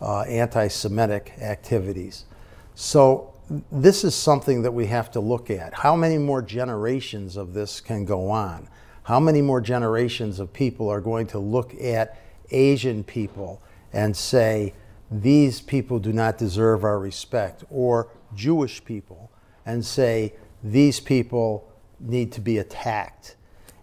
uh, 0.00 0.20
anti 0.22 0.68
Semitic 0.68 1.32
activities. 1.40 2.26
So, 2.74 3.34
this 3.70 4.04
is 4.04 4.14
something 4.14 4.62
that 4.62 4.72
we 4.72 4.86
have 4.86 5.10
to 5.10 5.20
look 5.20 5.50
at. 5.50 5.74
How 5.74 5.96
many 5.96 6.16
more 6.16 6.40
generations 6.40 7.36
of 7.36 7.52
this 7.52 7.80
can 7.80 8.04
go 8.04 8.30
on? 8.30 8.68
How 9.02 9.18
many 9.18 9.42
more 9.42 9.60
generations 9.60 10.38
of 10.38 10.52
people 10.52 10.88
are 10.88 11.00
going 11.00 11.26
to 11.28 11.38
look 11.38 11.74
at 11.74 12.18
Asian 12.50 13.02
people 13.04 13.60
and 13.92 14.16
say, 14.16 14.74
these 15.10 15.60
people 15.60 15.98
do 15.98 16.12
not 16.12 16.38
deserve 16.38 16.84
our 16.84 16.98
respect, 16.98 17.64
or 17.68 18.08
Jewish 18.34 18.82
people 18.84 19.30
and 19.66 19.84
say, 19.84 20.34
these 20.62 21.00
people 21.00 21.71
need 22.02 22.32
to 22.32 22.40
be 22.40 22.58
attacked. 22.58 23.36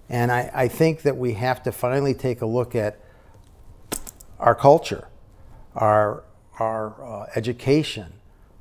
And 0.09 0.31
I, 0.31 0.51
I 0.53 0.67
think 0.67 1.03
that 1.03 1.17
we 1.17 1.33
have 1.33 1.63
to 1.63 1.71
finally 1.71 2.13
take 2.13 2.41
a 2.41 2.45
look 2.45 2.75
at 2.75 2.99
our 4.39 4.55
culture, 4.55 5.07
our, 5.75 6.23
our 6.59 7.03
uh, 7.03 7.25
education, 7.35 8.13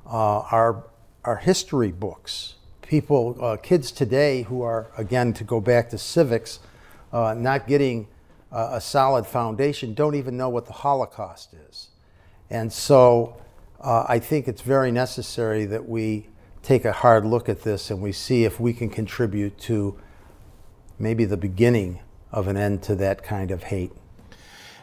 uh, 0.05 0.39
our, 0.51 0.85
our 1.23 1.37
history 1.37 1.91
books. 1.91 2.55
People, 2.81 3.37
uh, 3.39 3.57
kids 3.57 3.91
today 3.91 4.43
who 4.43 4.61
are, 4.61 4.91
again, 4.97 5.33
to 5.33 5.43
go 5.43 5.59
back 5.59 5.89
to 5.91 5.97
civics, 5.97 6.59
uh, 7.13 7.35
not 7.37 7.67
getting 7.67 8.07
a 8.51 8.81
solid 8.81 9.27
foundation, 9.27 9.93
don't 9.93 10.15
even 10.15 10.35
know 10.35 10.49
what 10.49 10.65
the 10.65 10.73
Holocaust 10.73 11.53
is. 11.69 11.89
And 12.49 12.73
so 12.73 13.37
uh, 13.79 14.05
I 14.07 14.19
think 14.19 14.47
it's 14.47 14.61
very 14.61 14.91
necessary 14.91 15.65
that 15.65 15.87
we 15.87 16.27
take 16.63 16.85
a 16.85 16.91
hard 16.91 17.25
look 17.25 17.49
at 17.49 17.63
this 17.63 17.89
and 17.89 18.01
we 18.01 18.11
see 18.11 18.43
if 18.43 18.59
we 18.59 18.73
can 18.73 18.89
contribute 18.89 19.57
to 19.59 19.99
maybe 20.97 21.25
the 21.25 21.37
beginning 21.37 21.99
of 22.31 22.47
an 22.47 22.57
end 22.57 22.83
to 22.83 22.95
that 22.95 23.23
kind 23.23 23.51
of 23.51 23.63
hate. 23.63 23.91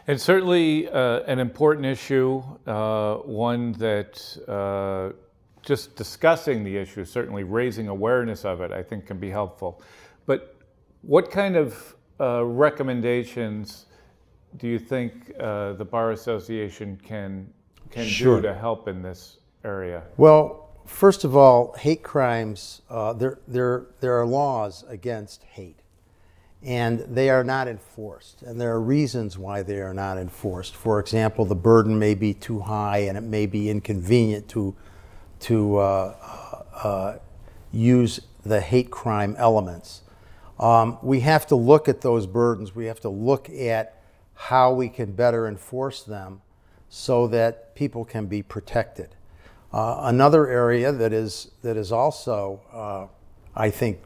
It's 0.07 0.23
certainly 0.23 0.87
uh, 0.89 1.19
an 1.21 1.39
important 1.39 1.85
issue, 1.85 2.41
uh, 2.65 3.15
one 3.15 3.73
that 3.73 4.37
uh, 4.47 5.15
just 5.61 5.97
discussing 5.97 6.63
the 6.63 6.77
issue, 6.77 7.03
certainly 7.03 7.43
raising 7.43 7.89
awareness 7.89 8.45
of 8.45 8.61
it, 8.61 8.71
I 8.71 8.81
think 8.81 9.05
can 9.05 9.19
be 9.19 9.29
helpful. 9.29 9.81
But 10.25 10.55
what 11.01 11.29
kind 11.29 11.57
of 11.57 11.95
uh, 12.19 12.45
recommendations 12.45 13.85
do 14.55 14.67
you 14.67 14.79
think 14.79 15.33
uh, 15.39 15.73
the 15.73 15.85
Bar 15.85 16.11
Association 16.11 16.97
can, 17.03 17.51
can 17.91 18.05
sure. 18.05 18.37
do 18.37 18.43
to 18.43 18.53
help 18.53 18.87
in 18.87 19.01
this 19.01 19.39
area? 19.65 20.03
Well, 20.15 20.66
first 20.87 21.23
of 21.23 21.35
all, 21.35 21.73
hate 21.73 22.01
crimes, 22.01 22.81
uh, 22.89 23.13
there, 23.13 23.39
there, 23.47 23.85
there 23.99 24.19
are 24.19 24.25
laws 24.25 24.83
against 24.87 25.43
hate, 25.43 25.79
and 26.63 26.99
they 27.01 27.29
are 27.29 27.43
not 27.43 27.67
enforced. 27.67 28.41
And 28.41 28.59
there 28.59 28.71
are 28.71 28.81
reasons 28.81 29.37
why 29.37 29.61
they 29.61 29.79
are 29.79 29.93
not 29.93 30.17
enforced. 30.17 30.75
For 30.75 30.99
example, 30.99 31.45
the 31.45 31.55
burden 31.55 31.99
may 31.99 32.15
be 32.15 32.33
too 32.33 32.59
high 32.59 32.99
and 32.99 33.17
it 33.17 33.21
may 33.21 33.45
be 33.45 33.69
inconvenient 33.69 34.49
to, 34.49 34.75
to 35.41 35.77
uh, 35.77 36.63
uh, 36.73 37.17
use 37.71 38.21
the 38.43 38.59
hate 38.59 38.89
crime 38.89 39.35
elements. 39.37 40.01
Um, 40.59 40.97
we 41.03 41.19
have 41.19 41.45
to 41.47 41.55
look 41.55 41.87
at 41.87 42.01
those 42.01 42.25
burdens. 42.25 42.73
We 42.73 42.85
have 42.85 42.99
to 43.01 43.09
look 43.09 43.49
at 43.49 44.01
how 44.33 44.73
we 44.73 44.89
can 44.89 45.11
better 45.11 45.47
enforce 45.47 46.01
them 46.03 46.41
so 46.89 47.27
that 47.27 47.75
people 47.75 48.05
can 48.05 48.25
be 48.25 48.41
protected. 48.41 49.15
Uh, 49.77 50.07
another 50.07 50.47
area 50.47 50.91
that 50.91 51.13
is, 51.13 51.51
that 51.61 51.77
is 51.77 51.91
also, 51.91 52.59
uh, 52.73 53.05
I 53.55 53.69
think, 53.69 53.99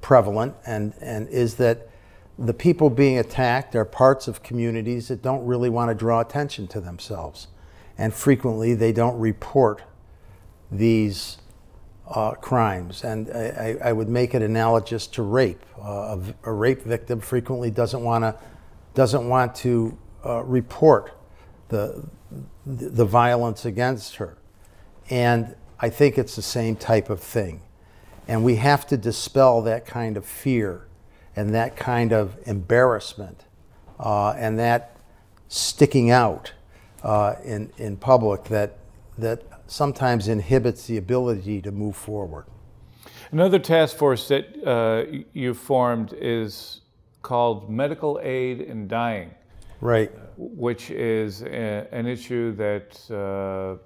prevalent 0.00 0.54
and, 0.64 0.94
and 1.02 1.28
is 1.28 1.56
that 1.56 1.90
the 2.38 2.54
people 2.54 2.88
being 2.88 3.18
attacked 3.18 3.76
are 3.76 3.84
parts 3.84 4.26
of 4.26 4.42
communities 4.42 5.08
that 5.08 5.20
don't 5.20 5.44
really 5.44 5.68
want 5.68 5.90
to 5.90 5.94
draw 5.94 6.20
attention 6.20 6.66
to 6.68 6.80
themselves. 6.80 7.48
And 7.98 8.14
frequently 8.14 8.72
they 8.72 8.90
don't 8.90 9.18
report 9.20 9.82
these 10.72 11.36
uh, 12.08 12.30
crimes. 12.30 13.04
And 13.04 13.30
I, 13.32 13.76
I, 13.84 13.92
would 13.92 14.08
make 14.08 14.34
it 14.34 14.40
analogous 14.40 15.06
to 15.08 15.22
rape. 15.22 15.62
Uh, 15.78 16.16
a, 16.16 16.34
a, 16.44 16.52
rape 16.52 16.80
victim 16.80 17.20
frequently 17.20 17.70
doesn't 17.70 18.02
want 18.02 18.24
to 18.24 18.34
doesn't 18.94 19.28
want 19.28 19.54
to 19.56 19.98
uh, 20.24 20.42
report 20.42 21.12
the 21.68 22.08
the 22.64 23.04
violence 23.04 23.66
against 23.66 24.16
her. 24.16 24.38
And 25.10 25.54
I 25.80 25.90
think 25.90 26.18
it's 26.18 26.36
the 26.36 26.42
same 26.42 26.76
type 26.76 27.10
of 27.10 27.20
thing. 27.20 27.60
And 28.26 28.42
we 28.42 28.56
have 28.56 28.86
to 28.86 28.96
dispel 28.96 29.62
that 29.62 29.84
kind 29.84 30.16
of 30.16 30.24
fear 30.24 30.86
and 31.36 31.54
that 31.54 31.76
kind 31.76 32.12
of 32.12 32.36
embarrassment 32.46 33.44
uh, 33.98 34.30
and 34.30 34.58
that 34.58 34.96
sticking 35.48 36.10
out 36.10 36.52
uh, 37.02 37.34
in, 37.44 37.70
in 37.76 37.96
public 37.96 38.44
that, 38.44 38.78
that 39.18 39.42
sometimes 39.66 40.28
inhibits 40.28 40.86
the 40.86 40.96
ability 40.96 41.60
to 41.62 41.70
move 41.70 41.96
forward. 41.96 42.46
Another 43.30 43.58
task 43.58 43.96
force 43.96 44.28
that 44.28 44.64
uh, 44.64 45.24
you 45.32 45.54
formed 45.54 46.14
is 46.18 46.80
called 47.22 47.70
Medical 47.70 48.20
Aid 48.22 48.60
in 48.60 48.86
Dying. 48.86 49.34
Right. 49.80 50.10
Which 50.36 50.90
is 50.90 51.42
a, 51.42 51.86
an 51.92 52.06
issue 52.06 52.54
that 52.56 53.10
uh, 53.10 53.82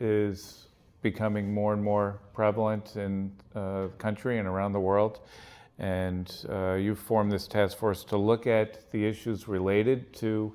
is 0.00 0.66
becoming 1.02 1.52
more 1.52 1.72
and 1.72 1.82
more 1.82 2.20
prevalent 2.34 2.96
in 2.96 3.32
uh, 3.54 3.82
the 3.82 3.88
country 3.98 4.38
and 4.38 4.46
around 4.46 4.72
the 4.72 4.80
world. 4.80 5.20
And 5.78 6.44
uh, 6.50 6.74
you've 6.74 6.98
formed 6.98 7.32
this 7.32 7.46
task 7.46 7.78
force 7.78 8.04
to 8.04 8.16
look 8.16 8.46
at 8.46 8.90
the 8.90 9.06
issues 9.06 9.48
related 9.48 10.12
to 10.14 10.52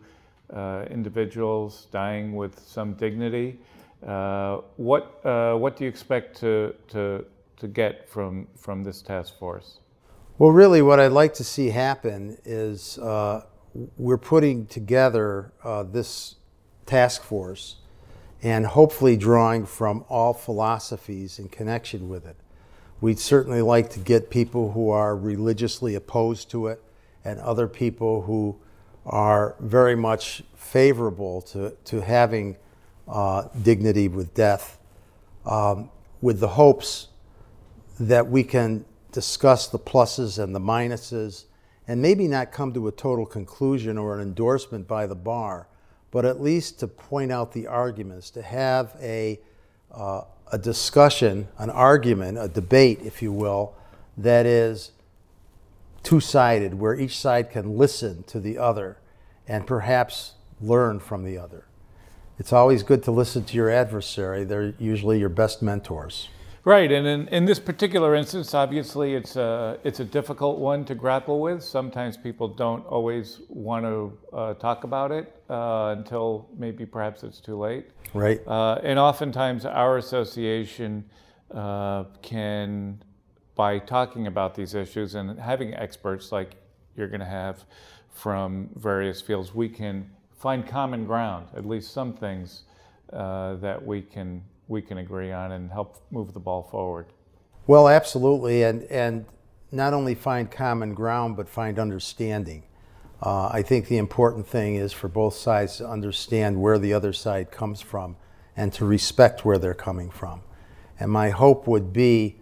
uh, 0.53 0.85
individuals 0.91 1.87
dying 1.91 2.35
with 2.35 2.59
some 2.59 2.93
dignity. 2.93 3.59
Uh, 4.05 4.57
what, 4.77 5.25
uh, 5.25 5.55
what 5.55 5.75
do 5.77 5.83
you 5.83 5.89
expect 5.89 6.39
to, 6.39 6.75
to, 6.89 7.25
to 7.57 7.67
get 7.67 8.07
from, 8.07 8.47
from 8.55 8.83
this 8.83 9.01
task 9.01 9.39
force? 9.39 9.79
Well, 10.37 10.51
really, 10.51 10.81
what 10.83 10.99
I'd 10.99 11.13
like 11.13 11.33
to 11.35 11.43
see 11.43 11.69
happen 11.69 12.37
is 12.45 12.99
uh, 12.99 13.45
we're 13.97 14.17
putting 14.17 14.67
together 14.67 15.53
this 15.91 16.35
task 16.85 17.23
force 17.23 17.77
and 18.45 18.63
hopefully 18.63 19.17
drawing 19.17 19.65
from 19.65 20.05
all 20.07 20.31
philosophies 20.31 21.39
in 21.39 21.49
connection 21.49 22.07
with 22.07 22.27
it. 22.27 22.35
We'd 23.01 23.17
certainly 23.17 23.63
like 23.63 23.89
to 23.89 23.99
get 23.99 24.29
people 24.29 24.73
who 24.73 24.91
are 24.91 25.17
religiously 25.17 25.95
opposed 25.95 26.51
to 26.51 26.67
it 26.67 26.79
and 27.23 27.39
other 27.39 27.67
people 27.67 28.21
who 28.21 28.55
are 29.03 29.55
very 29.59 29.95
much 29.95 30.43
favorable 30.53 31.41
to, 31.41 31.75
to 31.85 32.01
having 32.01 32.55
uh, 33.07 33.47
dignity 33.63 34.07
with 34.07 34.35
death, 34.35 34.77
um, 35.47 35.89
with 36.21 36.39
the 36.39 36.49
hopes 36.49 37.07
that 37.99 38.27
we 38.27 38.43
can 38.43 38.85
discuss 39.11 39.69
the 39.69 39.79
pluses 39.79 40.37
and 40.37 40.53
the 40.53 40.59
minuses 40.59 41.45
and 41.87 41.99
maybe 41.99 42.27
not 42.27 42.51
come 42.51 42.73
to 42.73 42.87
a 42.87 42.91
total 42.91 43.25
conclusion 43.25 43.97
or 43.97 44.13
an 44.13 44.21
endorsement 44.21 44.87
by 44.87 45.07
the 45.07 45.15
bar, 45.15 45.67
but 46.15 46.23
at 46.23 46.41
least 46.41 46.79
to 46.79 46.87
point 46.87 47.29
out 47.29 47.51
the 47.51 47.67
arguments, 47.67 48.29
to 48.29 48.41
have 48.41 48.95
a, 49.01 49.37
uh, 49.93 50.21
a 50.49 50.57
discussion, 50.57 51.45
an 51.57 51.69
argument, 51.69 52.37
a 52.37 52.47
debate, 52.47 53.01
if 53.03 53.21
you 53.21 53.33
will, 53.33 53.75
that 54.15 54.45
is 54.45 54.91
two 56.03 56.21
sided, 56.21 56.73
where 56.73 56.97
each 56.97 57.19
side 57.19 57.51
can 57.51 57.77
listen 57.77 58.23
to 58.23 58.39
the 58.39 58.57
other 58.57 58.97
and 59.45 59.67
perhaps 59.67 60.35
learn 60.61 61.01
from 61.01 61.25
the 61.25 61.37
other. 61.37 61.65
It's 62.39 62.53
always 62.53 62.81
good 62.81 63.03
to 63.03 63.11
listen 63.11 63.43
to 63.43 63.57
your 63.57 63.69
adversary, 63.69 64.45
they're 64.45 64.73
usually 64.79 65.19
your 65.19 65.27
best 65.27 65.61
mentors. 65.61 66.29
Right, 66.65 66.91
and 66.91 67.05
in, 67.05 67.27
in 67.27 67.45
this 67.45 67.59
particular 67.59 68.15
instance, 68.15 68.55
obviously, 68.55 69.13
it's 69.13 69.35
a 69.35 69.77
it's 69.83 69.99
a 69.99 70.03
difficult 70.03 70.57
one 70.57 70.83
to 70.85 70.95
grapple 70.95 71.39
with. 71.39 71.63
Sometimes 71.63 72.17
people 72.17 72.47
don't 72.47 72.83
always 72.87 73.41
want 73.49 73.85
to 73.85 74.17
uh, 74.33 74.53
talk 74.55 74.83
about 74.83 75.11
it 75.11 75.31
uh, 75.47 75.93
until 75.95 76.49
maybe 76.57 76.83
perhaps 76.83 77.21
it's 77.21 77.39
too 77.39 77.55
late. 77.55 77.85
Right. 78.15 78.41
Uh, 78.47 78.79
and 78.81 78.97
oftentimes, 78.97 79.63
our 79.63 79.99
association 79.99 81.05
uh, 81.51 82.05
can, 82.23 82.99
by 83.53 83.77
talking 83.77 84.25
about 84.25 84.55
these 84.55 84.73
issues 84.73 85.13
and 85.13 85.39
having 85.39 85.75
experts 85.75 86.31
like 86.31 86.55
you're 86.97 87.09
going 87.09 87.19
to 87.19 87.27
have 87.27 87.63
from 88.09 88.71
various 88.75 89.21
fields, 89.21 89.53
we 89.53 89.69
can 89.69 90.09
find 90.39 90.67
common 90.67 91.05
ground. 91.05 91.45
At 91.55 91.67
least 91.67 91.93
some 91.93 92.13
things 92.13 92.63
uh, 93.13 93.53
that 93.57 93.85
we 93.85 94.01
can 94.01 94.41
we 94.67 94.81
can 94.81 94.97
agree 94.97 95.31
on 95.31 95.51
and 95.51 95.71
help 95.71 96.03
move 96.11 96.33
the 96.33 96.39
ball 96.39 96.63
forward. 96.63 97.07
Well, 97.67 97.87
absolutely, 97.87 98.63
and 98.63 98.83
and 98.83 99.25
not 99.71 99.93
only 99.93 100.15
find 100.15 100.49
common 100.49 100.93
ground 100.93 101.35
but 101.35 101.49
find 101.49 101.79
understanding. 101.79 102.63
Uh, 103.21 103.49
I 103.51 103.61
think 103.61 103.87
the 103.87 103.97
important 103.97 104.47
thing 104.47 104.75
is 104.75 104.93
for 104.93 105.07
both 105.07 105.35
sides 105.35 105.77
to 105.77 105.89
understand 105.89 106.61
where 106.61 106.77
the 106.77 106.93
other 106.93 107.13
side 107.13 107.51
comes 107.51 107.81
from 107.81 108.17
and 108.55 108.71
to 108.73 108.85
respect 108.85 109.43
where 109.43 109.57
they're 109.57 109.73
coming 109.73 110.09
from. 110.09 110.41
And 110.99 111.11
my 111.11 111.29
hope 111.29 111.67
would 111.67 111.91
be 111.91 112.37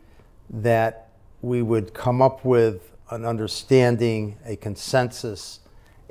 that 0.50 1.10
we 1.42 1.62
would 1.62 1.94
come 1.94 2.22
up 2.22 2.44
with 2.44 2.92
an 3.10 3.25
understanding, 3.25 4.38
a 4.46 4.56
consensus 4.56 5.60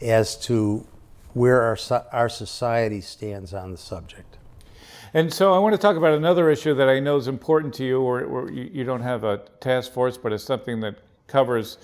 as 0.01 0.37
to 0.47 0.87
where 1.35 1.63
our, 1.63 1.79
our 2.13 2.29
society 2.29 3.01
stands 3.01 3.55
on 3.55 3.73
the 3.73 3.79
subject. 3.79 4.39
And 5.15 5.31
so 5.31 5.53
I 5.53 5.59
want 5.59 5.75
to 5.75 5.79
talk 5.79 5.97
about 5.97 6.15
another 6.15 6.49
issue 6.49 6.73
that 6.73 6.89
I 6.89 6.99
know 6.99 7.19
is 7.19 7.29
important 7.29 7.75
to 7.75 7.85
you, 7.85 8.01
or, 8.01 8.23
or 8.23 8.51
you, 8.51 8.83
don't 8.83 9.03
have 9.03 9.25
a 9.25 9.43
task 9.61 9.93
force, 9.93 10.17
but 10.17 10.33
it's 10.33 10.43
something 10.43 10.81
that 10.81 11.01
covers 11.27 11.77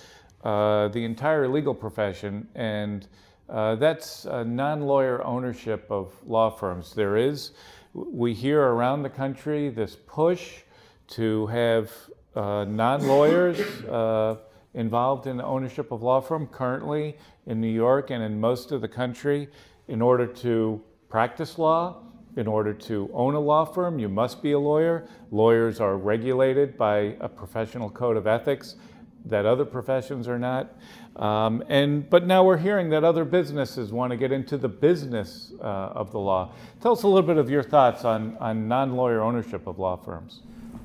uh, 0.45 0.89
the 0.89 1.05
entire 1.05 1.47
legal 1.47 1.75
profession, 1.75 2.49
and 2.55 3.07
uh, 3.51 3.75
that's 3.75 4.25
uh, 4.25 4.45
non 4.45 4.81
lawyer 4.81 5.23
ownership 5.27 5.87
of 5.91 6.11
law 6.27 6.49
firms. 6.49 6.95
There 6.95 7.19
is, 7.19 7.51
we 7.93 8.33
hear 8.33 8.63
around 8.63 9.03
the 9.03 9.11
country 9.11 9.69
this 9.69 9.95
push 10.07 10.61
to 11.09 11.49
have 11.49 11.93
uh, 12.35 12.65
non 12.65 13.07
lawyers 13.07 13.61
uh, 13.85 14.37
involved 14.73 15.27
in 15.27 15.37
the 15.37 15.45
ownership 15.45 15.93
of 15.93 16.03
law 16.03 16.23
firm 16.23 16.47
currently 16.47 17.19
in 17.45 17.61
New 17.61 17.69
York 17.69 18.09
and 18.09 18.23
in 18.23 18.41
most 18.41 18.73
of 18.73 18.81
the 18.81 18.89
country 18.89 19.49
in 19.87 20.01
order 20.01 20.27
to 20.27 20.81
practice 21.11 21.59
law 21.59 22.08
in 22.39 22.47
order 22.47 22.73
to 22.73 23.11
own 23.13 23.35
a 23.35 23.41
law 23.41 23.65
firm, 23.65 23.99
you 23.99 24.09
must 24.09 24.43
be 24.43 24.53
a 24.53 24.59
lawyer. 24.59 25.09
Lawyers 25.33 25.81
are 25.81 25.97
regulated 25.97 26.79
by 26.79 27.17
a 27.21 27.29
professional 27.29 27.91
code 27.91 28.17
of 28.17 28.29
ethics 28.29 28.77
that 29.25 29.45
other 29.45 29.65
professions 29.65 30.29
are 30.29 30.39
not. 30.39 30.73
Um, 31.17 31.65
and 31.69 32.09
but 32.09 32.29
now 32.29 32.45
we're 32.45 32.57
hearing 32.57 32.91
that 32.91 33.03
other 33.03 33.25
businesses 33.25 33.93
want 33.93 34.13
to 34.13 34.17
get 34.17 34.31
into 34.31 34.57
the 34.57 34.69
business 34.69 35.53
uh, 35.61 35.65
of 35.65 36.13
the 36.13 36.21
law. 36.21 36.53
Tell 36.81 36.93
us 36.93 37.03
a 37.03 37.09
little 37.09 37.27
bit 37.27 37.39
of 37.39 37.51
your 37.51 37.65
thoughts 37.65 38.05
on, 38.05 38.37
on 38.39 38.69
non-lawyer 38.69 39.21
ownership 39.21 39.67
of 39.67 39.81
law 39.81 39.97
firms. 39.97 40.43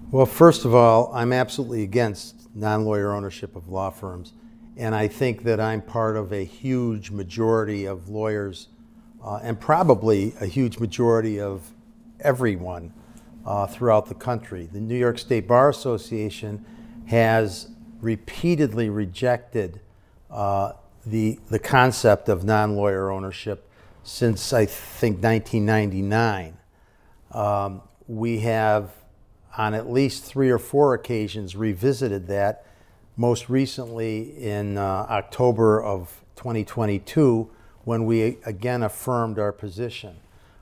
Well, 0.09 0.25
first 0.25 0.65
of 0.65 0.73
all, 0.73 1.13
I'm 1.13 1.31
absolutely 1.31 1.83
against 1.83 2.55
non-lawyer 2.55 3.13
ownership 3.13 3.55
of 3.55 3.69
law 3.69 3.91
firms, 3.91 4.33
and 4.75 4.95
I 4.95 5.07
think 5.07 5.43
that 5.43 5.59
I'm 5.59 5.83
part 5.83 6.17
of 6.17 6.33
a 6.33 6.43
huge 6.43 7.11
majority 7.11 7.85
of 7.85 8.09
lawyers 8.09 8.69
uh, 9.23 9.39
and 9.41 9.59
probably 9.59 10.33
a 10.41 10.45
huge 10.45 10.79
majority 10.79 11.39
of 11.39 11.71
everyone 12.19 12.93
uh, 13.45 13.67
throughout 13.67 14.07
the 14.07 14.15
country. 14.15 14.67
The 14.71 14.81
New 14.81 14.97
York 14.97 15.17
State 15.17 15.47
Bar 15.47 15.69
Association 15.69 16.65
has 17.07 17.69
repeatedly 18.01 18.89
rejected 18.89 19.79
uh, 20.29 20.73
the, 21.05 21.39
the 21.49 21.59
concept 21.59 22.29
of 22.29 22.43
non 22.43 22.75
lawyer 22.75 23.12
ownership 23.12 23.69
since 24.03 24.51
I 24.51 24.65
think 24.65 25.23
1999. 25.23 26.57
Um, 27.31 27.81
we 28.07 28.39
have, 28.39 28.91
on 29.57 29.73
at 29.73 29.89
least 29.89 30.25
three 30.25 30.49
or 30.49 30.59
four 30.59 30.93
occasions, 30.93 31.55
revisited 31.55 32.27
that, 32.27 32.65
most 33.15 33.49
recently 33.49 34.36
in 34.43 34.77
uh, 34.77 34.81
October 34.81 35.81
of 35.81 36.23
2022 36.36 37.49
when 37.83 38.05
we 38.05 38.37
again 38.45 38.83
affirmed 38.83 39.39
our 39.39 39.51
position. 39.51 40.17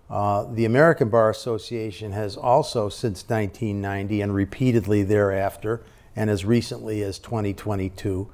Uh, 0.10 0.44
the 0.52 0.66
American 0.66 1.10
Bar 1.10 1.30
Association 1.30 2.12
has 2.12 2.36
also, 2.36 2.90
since 2.90 3.24
1990 3.30 4.22
and 4.22 4.36
repeatedly 4.36 5.04
thereafter, 5.04 5.82
and 6.16 6.30
as 6.30 6.44
recently 6.44 7.02
as 7.02 7.18
2022, 7.20 8.30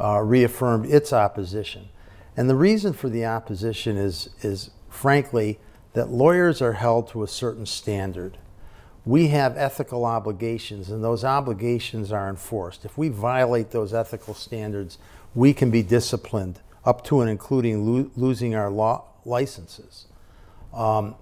uh, 0.00 0.20
reaffirmed 0.20 0.86
its 0.86 1.12
opposition. 1.12 1.88
And 2.36 2.50
the 2.50 2.56
reason 2.56 2.92
for 2.92 3.08
the 3.08 3.26
opposition 3.26 3.96
is, 3.96 4.30
is, 4.42 4.70
frankly, 4.88 5.60
that 5.92 6.08
lawyers 6.08 6.60
are 6.60 6.72
held 6.72 7.08
to 7.08 7.22
a 7.22 7.28
certain 7.28 7.66
standard. 7.66 8.38
We 9.04 9.28
have 9.28 9.56
ethical 9.56 10.04
obligations, 10.04 10.90
and 10.90 11.02
those 11.02 11.24
obligations 11.24 12.10
are 12.10 12.28
enforced. 12.28 12.84
If 12.84 12.98
we 12.98 13.08
violate 13.08 13.70
those 13.70 13.94
ethical 13.94 14.34
standards, 14.34 14.98
we 15.34 15.52
can 15.52 15.70
be 15.70 15.82
disciplined 15.82 16.60
up 16.84 17.04
to 17.04 17.20
and 17.20 17.30
including 17.30 17.86
lo- 17.86 18.10
losing 18.16 18.54
our 18.54 18.70
law 18.70 19.04
licenses. 19.24 20.06
Um, 20.72 21.14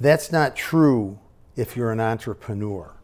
that's 0.00 0.30
not 0.30 0.54
true 0.54 1.18
if 1.56 1.76
you're 1.76 1.90
an 1.90 2.00
entrepreneur. 2.00 2.94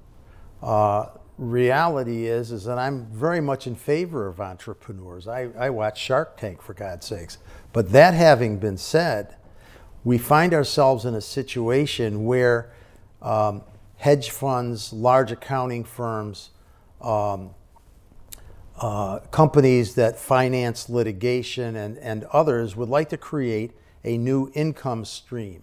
Uh, 0.62 1.06
reality 1.36 2.26
is 2.26 2.52
is 2.52 2.64
that 2.64 2.78
I'm 2.78 3.06
very 3.06 3.40
much 3.40 3.66
in 3.66 3.74
favor 3.74 4.28
of 4.28 4.40
entrepreneurs. 4.40 5.26
I, 5.26 5.48
I 5.58 5.70
watch 5.70 5.98
Shark 6.00 6.36
Tank 6.36 6.62
for 6.62 6.74
God's 6.74 7.06
sakes. 7.06 7.38
But 7.72 7.90
that 7.90 8.14
having 8.14 8.58
been 8.58 8.78
said, 8.78 9.34
we 10.04 10.18
find 10.18 10.54
ourselves 10.54 11.04
in 11.04 11.14
a 11.14 11.20
situation 11.20 12.24
where 12.24 12.70
um, 13.20 13.62
hedge 13.96 14.30
funds, 14.30 14.92
large 14.92 15.32
accounting 15.32 15.82
firms, 15.82 16.50
um, 17.00 17.54
uh, 18.80 19.20
companies 19.30 19.94
that 19.94 20.18
finance 20.18 20.88
litigation 20.88 21.76
and, 21.76 21.96
and 21.98 22.24
others 22.24 22.74
would 22.74 22.88
like 22.88 23.08
to 23.08 23.16
create 23.16 23.72
a 24.02 24.18
new 24.18 24.50
income 24.54 25.04
stream. 25.04 25.62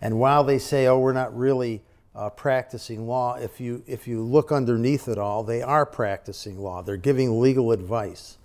And 0.00 0.18
while 0.18 0.44
they 0.44 0.58
say, 0.58 0.86
oh, 0.86 0.98
we're 0.98 1.12
not 1.12 1.36
really 1.36 1.82
uh, 2.14 2.30
practicing 2.30 3.06
law, 3.06 3.34
if 3.36 3.60
you, 3.60 3.82
if 3.86 4.08
you 4.08 4.22
look 4.22 4.50
underneath 4.50 5.06
it 5.08 5.18
all, 5.18 5.42
they 5.44 5.62
are 5.62 5.84
practicing 5.84 6.58
law. 6.58 6.82
They're 6.82 6.96
giving 6.96 7.40
legal 7.40 7.72
advice. 7.72 8.38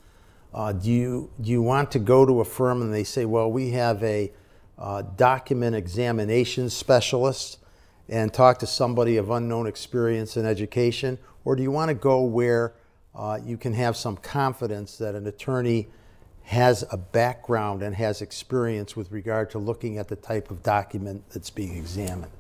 Uh, 0.54 0.74
do, 0.74 0.91
you, 0.91 1.30
do 1.39 1.50
you 1.50 1.62
want 1.62 1.91
to 1.91 2.00
go 2.00 2.26
to 2.26 2.41
a 2.41 2.45
firm 2.45 2.82
and 2.82 2.93
they 2.93 3.06
say, 3.06 3.24
well, 3.24 3.50
we 3.50 3.71
have 3.71 4.04
a 4.04 4.32
uh, 4.78 5.04
document 5.15 5.76
examination 5.76 6.69
specialist 6.69 7.60
and 8.10 8.34
talk 8.34 8.60
to 8.60 8.67
somebody 8.67 9.15
of 9.15 9.30
unknown 9.30 9.67
experience 9.67 10.36
and 10.36 10.45
education? 10.45 11.17
Or 11.45 11.56
do 11.56 11.63
you 11.63 11.71
want 11.71 11.89
to 11.89 11.95
go 11.95 12.21
where 12.24 12.74
uh, 13.15 13.39
you 13.43 13.58
can 13.58 13.74
have 13.74 13.97
some 13.97 14.17
confidence 14.17 14.97
that 14.97 15.15
an 15.15 15.28
attorney 15.28 15.88
has 16.43 16.84
a 16.91 16.97
background 16.97 17.84
and 17.84 17.95
has 17.95 18.21
experience 18.21 18.95
with 18.95 19.12
regard 19.12 19.50
to 19.52 19.60
looking 19.60 19.97
at 19.97 20.08
the 20.08 20.15
type 20.15 20.50
of 20.50 20.63
document 20.63 21.24
that's 21.30 21.50
being 21.50 21.78
examined. 21.78 22.32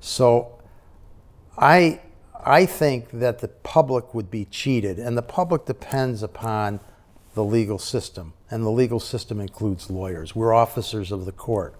So 0.00 0.58
I, 1.56 2.00
I 2.44 2.66
think 2.66 3.10
that 3.12 3.40
the 3.40 3.48
public 3.48 4.14
would 4.14 4.30
be 4.30 4.44
cheated, 4.46 4.98
and 4.98 5.16
the 5.16 5.22
public 5.22 5.64
depends 5.64 6.22
upon 6.22 6.80
the 7.34 7.44
legal 7.44 7.78
system, 7.78 8.32
and 8.50 8.64
the 8.64 8.70
legal 8.70 9.00
system 9.00 9.40
includes 9.40 9.90
lawyers. 9.90 10.34
We're 10.34 10.52
officers 10.52 11.10
of 11.10 11.24
the 11.24 11.32
court. 11.32 11.74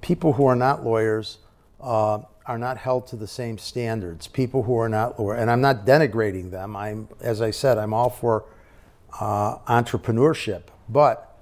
People 0.00 0.34
who 0.34 0.46
are 0.46 0.56
not 0.56 0.84
lawyers 0.84 1.38
uh, 1.80 2.20
are 2.46 2.58
not 2.58 2.76
held 2.78 3.06
to 3.06 3.16
the 3.16 3.26
same 3.26 3.58
standards. 3.58 4.26
People 4.26 4.64
who 4.64 4.76
are 4.78 4.88
not, 4.88 5.18
and 5.18 5.50
I'm 5.50 5.60
not 5.60 5.86
denigrating 5.86 6.50
them. 6.50 6.74
I'm, 6.76 7.08
as 7.20 7.40
I 7.40 7.50
said, 7.50 7.78
I'm 7.78 7.94
all 7.94 8.10
for 8.10 8.44
uh, 9.20 9.58
entrepreneurship, 9.60 10.64
But 10.88 11.38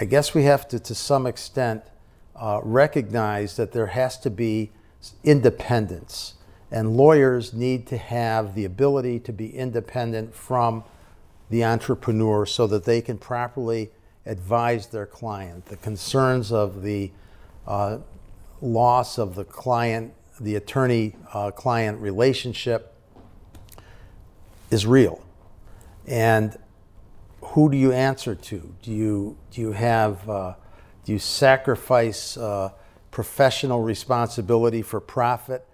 I 0.00 0.04
guess 0.04 0.34
we 0.34 0.44
have 0.44 0.68
to, 0.68 0.78
to 0.78 0.94
some 0.94 1.26
extent, 1.26 1.82
uh, 2.36 2.60
recognize 2.62 3.56
that 3.56 3.72
there 3.72 3.88
has 3.88 4.18
to 4.20 4.30
be 4.30 4.70
independence. 5.24 6.34
And 6.70 6.96
lawyers 6.96 7.52
need 7.52 7.86
to 7.88 7.96
have 7.96 8.54
the 8.54 8.64
ability 8.64 9.20
to 9.20 9.32
be 9.32 9.56
independent 9.56 10.34
from 10.34 10.84
the 11.50 11.64
entrepreneur 11.64 12.44
so 12.46 12.66
that 12.66 12.84
they 12.84 13.00
can 13.00 13.18
properly 13.18 13.90
advise 14.26 14.88
their 14.88 15.06
client. 15.06 15.66
The 15.66 15.78
concerns 15.78 16.52
of 16.52 16.82
the 16.82 17.10
uh, 17.66 17.98
loss 18.60 19.18
of 19.18 19.34
the 19.34 19.44
client, 19.44 20.12
the 20.40 20.56
attorney 20.56 21.16
uh, 21.32 21.50
client 21.50 22.00
relationship 22.00 22.94
is 24.70 24.86
real. 24.86 25.24
And 26.06 26.58
who 27.40 27.70
do 27.70 27.76
you 27.76 27.92
answer 27.92 28.34
to? 28.34 28.74
Do 28.82 28.92
you, 28.92 29.36
do 29.50 29.60
you 29.60 29.72
have, 29.72 30.28
uh, 30.28 30.54
do 31.04 31.12
you 31.12 31.18
sacrifice 31.18 32.36
uh, 32.36 32.70
professional 33.10 33.80
responsibility 33.80 34.82
for 34.82 35.00
profit? 35.00 35.66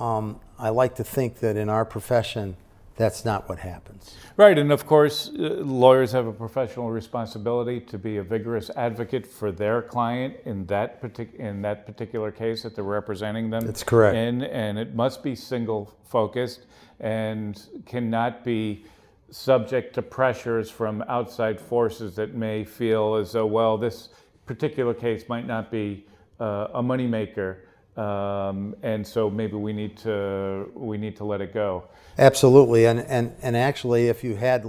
Um, 0.00 0.40
I 0.58 0.68
like 0.70 0.94
to 0.96 1.04
think 1.04 1.40
that 1.40 1.56
in 1.56 1.68
our 1.68 1.84
profession, 1.84 2.56
that's 2.98 3.24
not 3.24 3.48
what 3.48 3.60
happens. 3.60 4.16
Right, 4.36 4.58
and 4.58 4.72
of 4.72 4.84
course, 4.84 5.30
uh, 5.30 5.62
lawyers 5.62 6.10
have 6.12 6.26
a 6.26 6.32
professional 6.32 6.90
responsibility 6.90 7.78
to 7.80 7.96
be 7.96 8.16
a 8.16 8.22
vigorous 8.24 8.70
advocate 8.76 9.24
for 9.24 9.52
their 9.52 9.82
client 9.82 10.36
in 10.44 10.66
that 10.66 11.00
partic- 11.00 11.36
in 11.36 11.62
that 11.62 11.86
particular 11.86 12.32
case 12.32 12.64
that 12.64 12.74
they're 12.74 12.84
representing 12.84 13.50
them. 13.50 13.64
That's 13.64 13.84
correct. 13.84 14.16
In, 14.16 14.42
and 14.42 14.78
it 14.78 14.96
must 14.96 15.22
be 15.22 15.36
single 15.36 15.94
focused 16.08 16.66
and 16.98 17.64
cannot 17.86 18.44
be 18.44 18.84
subject 19.30 19.94
to 19.94 20.02
pressures 20.02 20.68
from 20.68 21.04
outside 21.08 21.60
forces 21.60 22.16
that 22.16 22.34
may 22.34 22.64
feel 22.64 23.14
as 23.14 23.32
though, 23.32 23.46
well, 23.46 23.78
this 23.78 24.08
particular 24.44 24.94
case 24.94 25.28
might 25.28 25.46
not 25.46 25.70
be 25.70 26.04
uh, 26.40 26.68
a 26.74 26.82
moneymaker 26.82 27.58
um, 27.98 28.76
and 28.82 29.04
so 29.04 29.28
maybe 29.28 29.56
we 29.56 29.72
need 29.72 29.96
to 29.98 30.70
we 30.74 30.96
need 30.96 31.16
to 31.16 31.24
let 31.24 31.40
it 31.40 31.52
go. 31.52 31.84
Absolutely, 32.16 32.86
and 32.86 33.00
and 33.00 33.34
and 33.42 33.56
actually, 33.56 34.06
if 34.06 34.22
you 34.22 34.36
had 34.36 34.64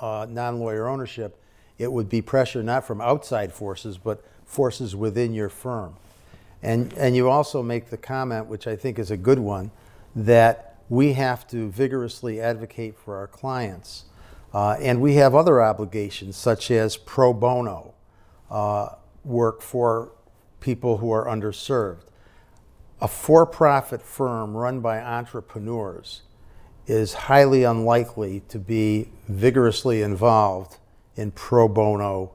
uh, 0.00 0.26
non-lawyer 0.28 0.88
ownership, 0.88 1.38
it 1.78 1.92
would 1.92 2.08
be 2.08 2.22
pressure 2.22 2.62
not 2.62 2.86
from 2.86 3.02
outside 3.02 3.52
forces, 3.52 3.98
but 3.98 4.24
forces 4.46 4.96
within 4.96 5.34
your 5.34 5.50
firm. 5.50 5.96
And 6.62 6.94
and 6.94 7.14
you 7.14 7.28
also 7.28 7.62
make 7.62 7.90
the 7.90 7.98
comment, 7.98 8.46
which 8.46 8.66
I 8.66 8.76
think 8.76 8.98
is 8.98 9.10
a 9.10 9.16
good 9.16 9.38
one, 9.38 9.70
that 10.16 10.78
we 10.88 11.12
have 11.12 11.46
to 11.48 11.70
vigorously 11.70 12.40
advocate 12.40 12.96
for 12.98 13.16
our 13.16 13.26
clients, 13.26 14.06
uh, 14.54 14.76
and 14.80 15.02
we 15.02 15.16
have 15.16 15.34
other 15.34 15.62
obligations 15.62 16.34
such 16.34 16.70
as 16.70 16.96
pro 16.96 17.34
bono 17.34 17.92
uh, 18.50 18.94
work 19.22 19.60
for 19.60 20.12
people 20.60 20.96
who 20.96 21.12
are 21.12 21.26
underserved 21.26 22.04
a 23.00 23.08
for 23.08 23.46
profit 23.46 24.02
firm 24.02 24.56
run 24.56 24.80
by 24.80 25.00
entrepreneurs 25.00 26.22
is 26.86 27.14
highly 27.14 27.64
unlikely 27.64 28.42
to 28.48 28.58
be 28.58 29.08
vigorously 29.28 30.02
involved 30.02 30.78
in 31.16 31.30
pro 31.30 31.68
bono 31.68 32.32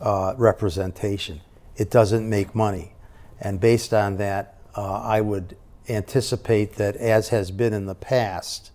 uh, 0.00 0.34
representation. 0.36 1.40
It 1.76 1.90
doesn't 1.90 2.28
make 2.28 2.54
money. 2.54 2.92
And 3.40 3.60
based 3.60 3.92
on 3.92 4.18
that, 4.18 4.58
uh, 4.76 5.00
I 5.00 5.20
would 5.20 5.56
anticipate 5.88 6.74
that, 6.74 6.96
as 6.96 7.30
has 7.30 7.50
been 7.50 7.72
in 7.72 7.86
the 7.86 7.94
past, 7.94 8.70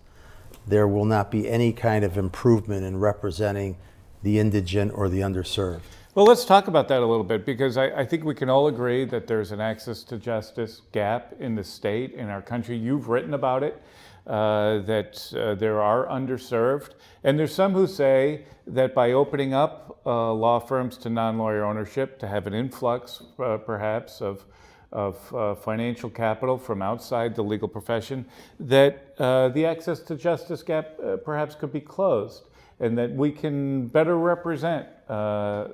there 0.66 0.86
will 0.86 1.06
not 1.06 1.30
be 1.30 1.48
any 1.48 1.72
kind 1.72 2.04
of 2.04 2.18
improvement 2.18 2.84
in 2.84 2.98
representing 2.98 3.76
the 4.22 4.38
indigent 4.38 4.92
or 4.94 5.08
the 5.08 5.20
underserved. 5.20 5.80
Well, 6.14 6.24
let's 6.24 6.46
talk 6.46 6.68
about 6.68 6.88
that 6.88 7.02
a 7.02 7.06
little 7.06 7.22
bit 7.22 7.44
because 7.44 7.76
I, 7.76 7.88
I, 7.88 8.04
think 8.06 8.24
we 8.24 8.34
can 8.34 8.48
all 8.48 8.68
agree 8.68 9.04
that 9.04 9.26
there's 9.26 9.52
an 9.52 9.60
access 9.60 10.02
to 10.04 10.16
justice 10.16 10.80
gap 10.90 11.34
in 11.38 11.54
the 11.54 11.62
state, 11.62 12.14
in 12.14 12.30
our 12.30 12.40
country. 12.40 12.78
You've 12.78 13.08
written 13.08 13.34
about 13.34 13.62
it, 13.62 13.80
uh, 14.26 14.78
that 14.80 15.32
uh, 15.36 15.54
there 15.54 15.82
are 15.82 16.06
underserved. 16.06 16.92
And 17.24 17.38
there's 17.38 17.54
some 17.54 17.74
who 17.74 17.86
say 17.86 18.46
that 18.66 18.94
by 18.94 19.12
opening 19.12 19.52
up 19.52 20.00
uh, 20.06 20.32
law 20.32 20.58
firms 20.58 20.96
to 20.98 21.10
non 21.10 21.36
lawyer 21.36 21.62
ownership, 21.62 22.18
to 22.20 22.26
have 22.26 22.46
an 22.46 22.54
influx 22.54 23.22
uh, 23.38 23.58
perhaps 23.58 24.22
of, 24.22 24.46
of 24.90 25.34
uh, 25.34 25.54
financial 25.56 26.08
capital 26.08 26.56
from 26.56 26.80
outside 26.80 27.34
the 27.34 27.44
legal 27.44 27.68
profession, 27.68 28.24
that 28.58 29.14
uh, 29.18 29.50
the 29.50 29.66
access 29.66 30.00
to 30.00 30.16
justice 30.16 30.62
gap 30.62 30.98
perhaps 31.22 31.54
could 31.54 31.72
be 31.72 31.82
closed 31.82 32.47
and 32.80 32.96
that 32.98 33.10
we 33.12 33.30
can 33.30 33.88
better 33.88 34.16
represent 34.16 34.86
uh, 35.08 35.68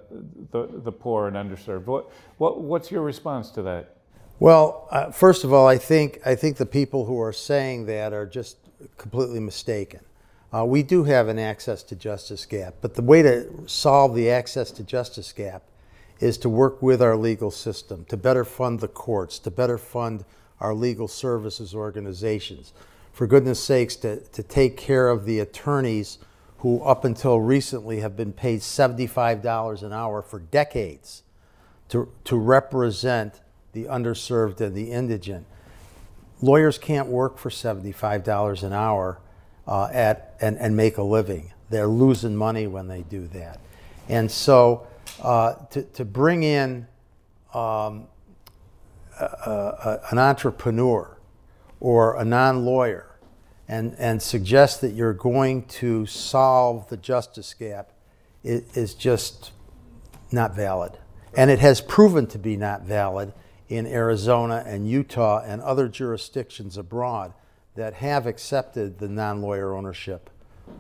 the, 0.51 0.69
the 0.85 0.93
poor 0.93 1.29
and 1.29 1.37
underserved. 1.37 1.87
What, 1.87 2.11
what, 2.39 2.61
what's 2.61 2.91
your 2.91 3.03
response 3.03 3.51
to 3.51 3.63
that? 3.63 3.97
Well, 4.41 4.89
uh, 4.91 5.11
first 5.11 5.45
of 5.45 5.53
all, 5.53 5.67
I 5.67 5.79
think, 5.79 6.21
I 6.27 6.35
think 6.35 6.57
the 6.57 6.67
people 6.67 7.05
who 7.05 7.21
are 7.21 7.33
saying 7.33 7.87
that 7.87 8.13
are 8.13 8.27
just 8.27 8.57
completely 8.97 9.41
mistaken. 9.41 10.01
Uh, 10.53 10.65
we 10.65 10.83
do 10.83 11.05
have 11.05 11.29
an 11.29 11.39
access 11.39 11.83
to 11.83 11.97
justice 11.97 12.47
gap, 12.47 12.75
but 12.81 12.95
the 12.95 13.03
way 13.03 13.23
to 13.23 13.65
solve 13.67 14.15
the 14.15 14.31
access 14.31 14.71
to 14.73 14.85
justice 14.85 15.33
gap 15.33 15.63
is 16.21 16.39
to 16.39 16.49
work 16.49 16.81
with 16.81 17.03
our 17.03 17.17
legal 17.17 17.51
system, 17.51 18.05
to 18.07 18.17
better 18.17 18.45
fund 18.45 18.81
the 18.81 18.89
courts, 18.89 19.39
to 19.41 19.51
better 19.51 19.77
fund 19.77 20.25
our 20.61 20.73
legal 20.73 21.09
services 21.09 21.75
organizations. 21.75 22.73
For 23.13 23.27
goodness 23.27 23.63
sakes, 23.63 23.97
to, 23.97 24.21
to 24.21 24.43
take 24.43 24.77
care 24.77 25.09
of 25.09 25.25
the 25.25 25.41
attorneys 25.41 26.19
who 26.65 26.81
up 26.81 27.05
until 27.05 27.39
recently 27.39 28.01
have 28.01 28.17
been 28.17 28.33
paid 28.33 28.59
$75 28.61 29.83
an 29.83 29.93
hour 29.93 30.23
for 30.23 30.39
decades 30.39 31.23
to, 31.91 32.11
to 32.25 32.37
represent 32.37 33.43
the 33.75 33.85
underserved 33.85 34.63
and 34.63 34.75
the 34.75 34.91
indigent. 34.91 35.45
Lawyers 36.41 36.79
can't 36.79 37.09
work 37.09 37.37
for 37.37 37.51
$75 37.51 38.63
an 38.63 38.73
hour 38.73 39.21
uh, 39.69 39.91
at, 39.93 40.37
and, 40.41 40.57
and 40.57 40.75
make 40.75 40.97
a 40.97 41.03
living. 41.03 41.53
They're 41.69 41.87
losing 41.87 42.35
money 42.35 42.67
when 42.67 42.89
they 42.89 43.03
do 43.03 43.27
that. 43.27 43.61
And 44.09 44.31
so 44.31 44.87
uh, 45.23 45.57
to, 45.73 45.83
to 45.83 46.05
bring 46.07 46.45
in 46.45 46.87
um, 47.53 48.07
a, 49.21 49.25
a, 49.27 50.01
an 50.13 50.19
entrepreneur 50.19 51.15
or 51.81 52.17
a 52.17 52.25
non 52.25 52.65
lawyer 52.65 53.14
and, 53.69 53.95
and 53.99 54.21
suggest 54.21 54.81
that 54.81 54.93
you're 54.93 55.15
going 55.15 55.65
to 55.67 56.07
solve 56.07 56.89
the 56.89 56.97
justice 56.97 57.55
gap 57.55 57.93
is, 58.43 58.95
just 58.95 59.53
not 60.31 60.55
valid. 60.55 60.99
And 61.37 61.51
it 61.51 61.59
has 61.61 61.81
proven 61.81 62.27
to 62.29 62.39
be 62.39 62.57
not 62.57 62.83
valid 62.83 63.33
in 63.69 63.87
Arizona 63.87 64.63
and 64.67 64.89
Utah 64.89 65.43
and 65.45 65.63
other 65.63 65.89
jurisdictions 65.89 66.77
abroad 66.77 67.33
that 67.75 67.95
have 67.95 68.27
accepted 68.27 68.99
the 68.99 69.09
non 69.09 69.41
lawyer 69.41 69.75
ownership 69.75 70.31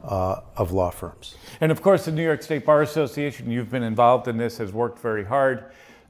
uh, 0.05 0.41
of 0.57 0.73
law 0.73 0.91
firms. 0.91 1.37
And 1.61 1.73
of 1.73 1.83
course, 1.83 2.05
the 2.05 2.13
New 2.13 2.23
York 2.23 2.43
State 2.43 2.65
Bar 2.65 2.83
Association, 2.83 3.51
you've 3.51 3.71
been 3.71 3.83
involved 3.83 4.29
in 4.29 4.37
this, 4.37 4.59
has 4.59 4.73
worked 4.73 4.99
very 4.99 5.25
hard 5.25 5.65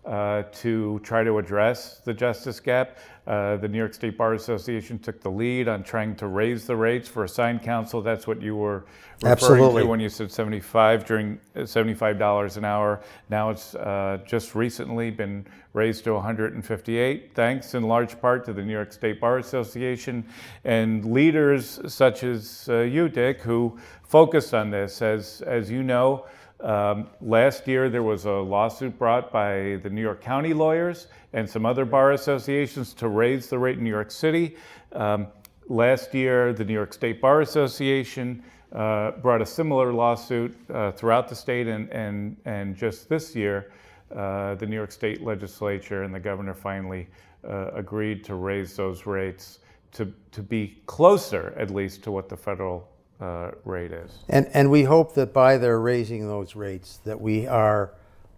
uh, 0.04 0.42
to 0.52 1.00
try 1.02 1.24
to 1.24 1.38
address 1.38 2.00
the 2.04 2.12
justice 2.12 2.60
gap. 2.60 2.98
Uh, 3.26 3.56
the 3.56 3.66
New 3.66 3.78
York 3.78 3.94
State 3.94 4.18
Bar 4.18 4.34
Association 4.34 4.98
took 4.98 5.22
the 5.22 5.30
lead 5.30 5.66
on 5.66 5.82
trying 5.82 6.14
to 6.16 6.26
raise 6.26 6.66
the 6.66 6.76
rates 6.76 7.08
for 7.08 7.24
assigned 7.24 7.62
counsel. 7.62 8.02
That's 8.02 8.26
what 8.26 8.42
you 8.42 8.54
were 8.54 8.84
referring 9.22 9.32
Absolutely. 9.32 9.82
to 9.82 9.88
when 9.88 10.00
you 10.00 10.10
said 10.10 10.30
75 10.30 11.06
during 11.06 11.40
uh, 11.56 11.60
$75 11.60 12.56
an 12.58 12.64
hour. 12.66 13.00
Now 13.30 13.48
it's 13.48 13.74
uh, 13.76 14.18
just 14.26 14.54
recently 14.54 15.10
been 15.10 15.46
raised 15.72 16.04
to 16.04 16.12
158, 16.12 17.34
thanks 17.34 17.74
in 17.74 17.84
large 17.84 18.20
part 18.20 18.44
to 18.44 18.52
the 18.52 18.62
New 18.62 18.74
York 18.74 18.92
State 18.92 19.20
Bar 19.20 19.38
Association 19.38 20.24
and 20.64 21.10
leaders 21.10 21.80
such 21.86 22.24
as 22.24 22.66
uh, 22.68 22.80
you, 22.80 23.08
Dick, 23.08 23.40
who 23.40 23.78
focused 24.02 24.52
on 24.52 24.70
this. 24.70 25.00
As 25.00 25.42
as 25.46 25.70
you 25.70 25.82
know. 25.82 26.26
Um, 26.64 27.08
last 27.20 27.68
year, 27.68 27.90
there 27.90 28.02
was 28.02 28.24
a 28.24 28.32
lawsuit 28.32 28.98
brought 28.98 29.30
by 29.30 29.78
the 29.82 29.90
New 29.90 30.00
York 30.00 30.22
County 30.22 30.54
lawyers 30.54 31.08
and 31.34 31.48
some 31.48 31.66
other 31.66 31.84
bar 31.84 32.12
associations 32.12 32.94
to 32.94 33.08
raise 33.08 33.50
the 33.50 33.58
rate 33.58 33.76
in 33.76 33.84
New 33.84 33.90
York 33.90 34.10
City. 34.10 34.56
Um, 34.92 35.26
last 35.68 36.14
year, 36.14 36.54
the 36.54 36.64
New 36.64 36.72
York 36.72 36.94
State 36.94 37.20
Bar 37.20 37.42
Association 37.42 38.42
uh, 38.72 39.10
brought 39.10 39.42
a 39.42 39.46
similar 39.46 39.92
lawsuit 39.92 40.56
uh, 40.70 40.92
throughout 40.92 41.28
the 41.28 41.34
state, 41.34 41.68
and, 41.68 41.90
and, 41.90 42.34
and 42.46 42.74
just 42.74 43.10
this 43.10 43.36
year, 43.36 43.70
uh, 44.16 44.54
the 44.54 44.66
New 44.66 44.76
York 44.76 44.90
State 44.90 45.22
legislature 45.22 46.02
and 46.02 46.14
the 46.14 46.20
governor 46.20 46.54
finally 46.54 47.06
uh, 47.46 47.72
agreed 47.74 48.24
to 48.24 48.36
raise 48.36 48.74
those 48.74 49.04
rates 49.04 49.58
to, 49.92 50.10
to 50.32 50.42
be 50.42 50.78
closer, 50.86 51.52
at 51.58 51.70
least, 51.70 52.02
to 52.04 52.10
what 52.10 52.30
the 52.30 52.36
federal 52.36 52.88
uh, 53.24 53.52
rate 53.64 53.92
is. 53.92 54.10
And, 54.28 54.48
and 54.52 54.70
we 54.70 54.82
hope 54.82 55.14
that 55.14 55.32
by 55.32 55.56
their 55.56 55.80
raising 55.80 56.28
those 56.28 56.54
rates, 56.54 56.98
that 57.04 57.20
we 57.20 57.46
are 57.46 57.94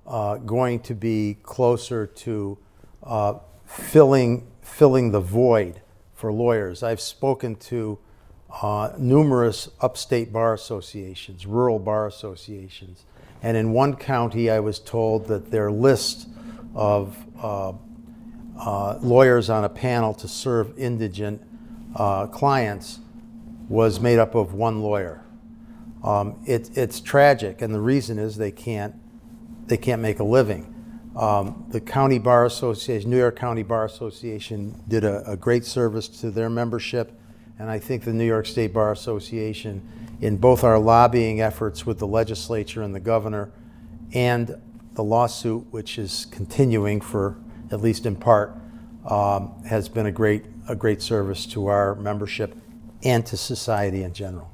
uh, 0.07 0.37
going 0.37 0.81
to 0.81 0.94
be 0.94 1.38
closer 1.42 2.07
to 2.07 2.59
uh, 3.03 3.35
filling, 3.66 4.46
filling 4.62 5.11
the 5.11 5.20
void 5.20 5.81
for 6.14 6.33
lawyers. 6.33 6.83
I've 6.83 7.01
spoken 7.01 7.57
to 7.57 7.99
uh, 8.62 8.92
numerous 8.96 9.68
upstate 9.81 10.33
bar 10.33 10.55
associations, 10.55 11.46
rural 11.46 11.81
bar 11.81 12.07
associations, 12.07 13.05
And 13.42 13.57
in 13.57 13.72
one 13.72 13.96
county, 13.96 14.51
I 14.51 14.61
was 14.61 14.79
told 14.79 15.27
that 15.27 15.51
their 15.51 15.70
list 15.70 16.29
of 16.75 17.16
uh, 17.42 17.72
uh, 18.59 18.99
lawyers 19.03 19.51
on 19.51 19.64
a 19.64 19.68
panel 19.68 20.14
to 20.14 20.29
serve 20.29 20.79
indigent 20.79 21.42
clients 22.33 23.01
was 23.69 24.01
made 24.01 24.19
up 24.19 24.35
of 24.35 24.55
one 24.55 24.83
lawyer. 24.83 25.23
Um, 26.03 26.41
it, 26.47 26.77
it's 26.77 27.01
tragic, 27.01 27.63
and 27.63 27.75
the 27.75 27.81
reason 27.81 28.19
is 28.19 28.37
they 28.37 28.53
can't 28.53 28.95
they 29.67 29.77
can't 29.77 30.01
make 30.01 30.21
a 30.21 30.25
living. 30.25 30.73
Um, 31.17 31.65
the 31.71 31.81
County 31.81 32.21
Bar 32.21 32.45
Association, 32.45 33.11
New 33.11 33.19
York 33.19 33.37
County 33.37 33.65
Bar 33.65 33.85
Association, 33.85 34.81
did 34.87 35.03
a, 35.03 35.29
a 35.29 35.37
great 35.37 35.65
service 35.65 36.07
to 36.21 36.31
their 36.31 36.49
membership, 36.49 37.19
and 37.59 37.69
I 37.69 37.81
think 37.81 38.05
the 38.05 38.13
New 38.13 38.27
York 38.27 38.47
State 38.47 38.73
Bar 38.73 38.93
Association, 38.93 39.83
in 40.21 40.37
both 40.37 40.63
our 40.63 40.79
lobbying 40.79 41.41
efforts 41.41 41.85
with 41.85 41.99
the 41.99 42.07
legislature 42.07 42.83
and 42.83 42.95
the 42.95 43.01
governor, 43.01 43.51
and 44.13 44.61
the 44.93 45.03
lawsuit, 45.03 45.67
which 45.73 45.99
is 45.99 46.27
continuing 46.27 47.01
for 47.01 47.37
at 47.73 47.81
least 47.81 48.07
in 48.07 48.15
part, 48.15 48.57
um, 49.07 49.53
has 49.65 49.89
been 49.89 50.07
a 50.07 50.13
great 50.13 50.45
a 50.69 50.77
great 50.77 51.01
service 51.03 51.47
to 51.47 51.67
our 51.67 51.95
membership 51.97 52.57
and 53.03 53.25
to 53.27 53.37
society 53.37 54.03
in 54.03 54.13
general. 54.13 54.51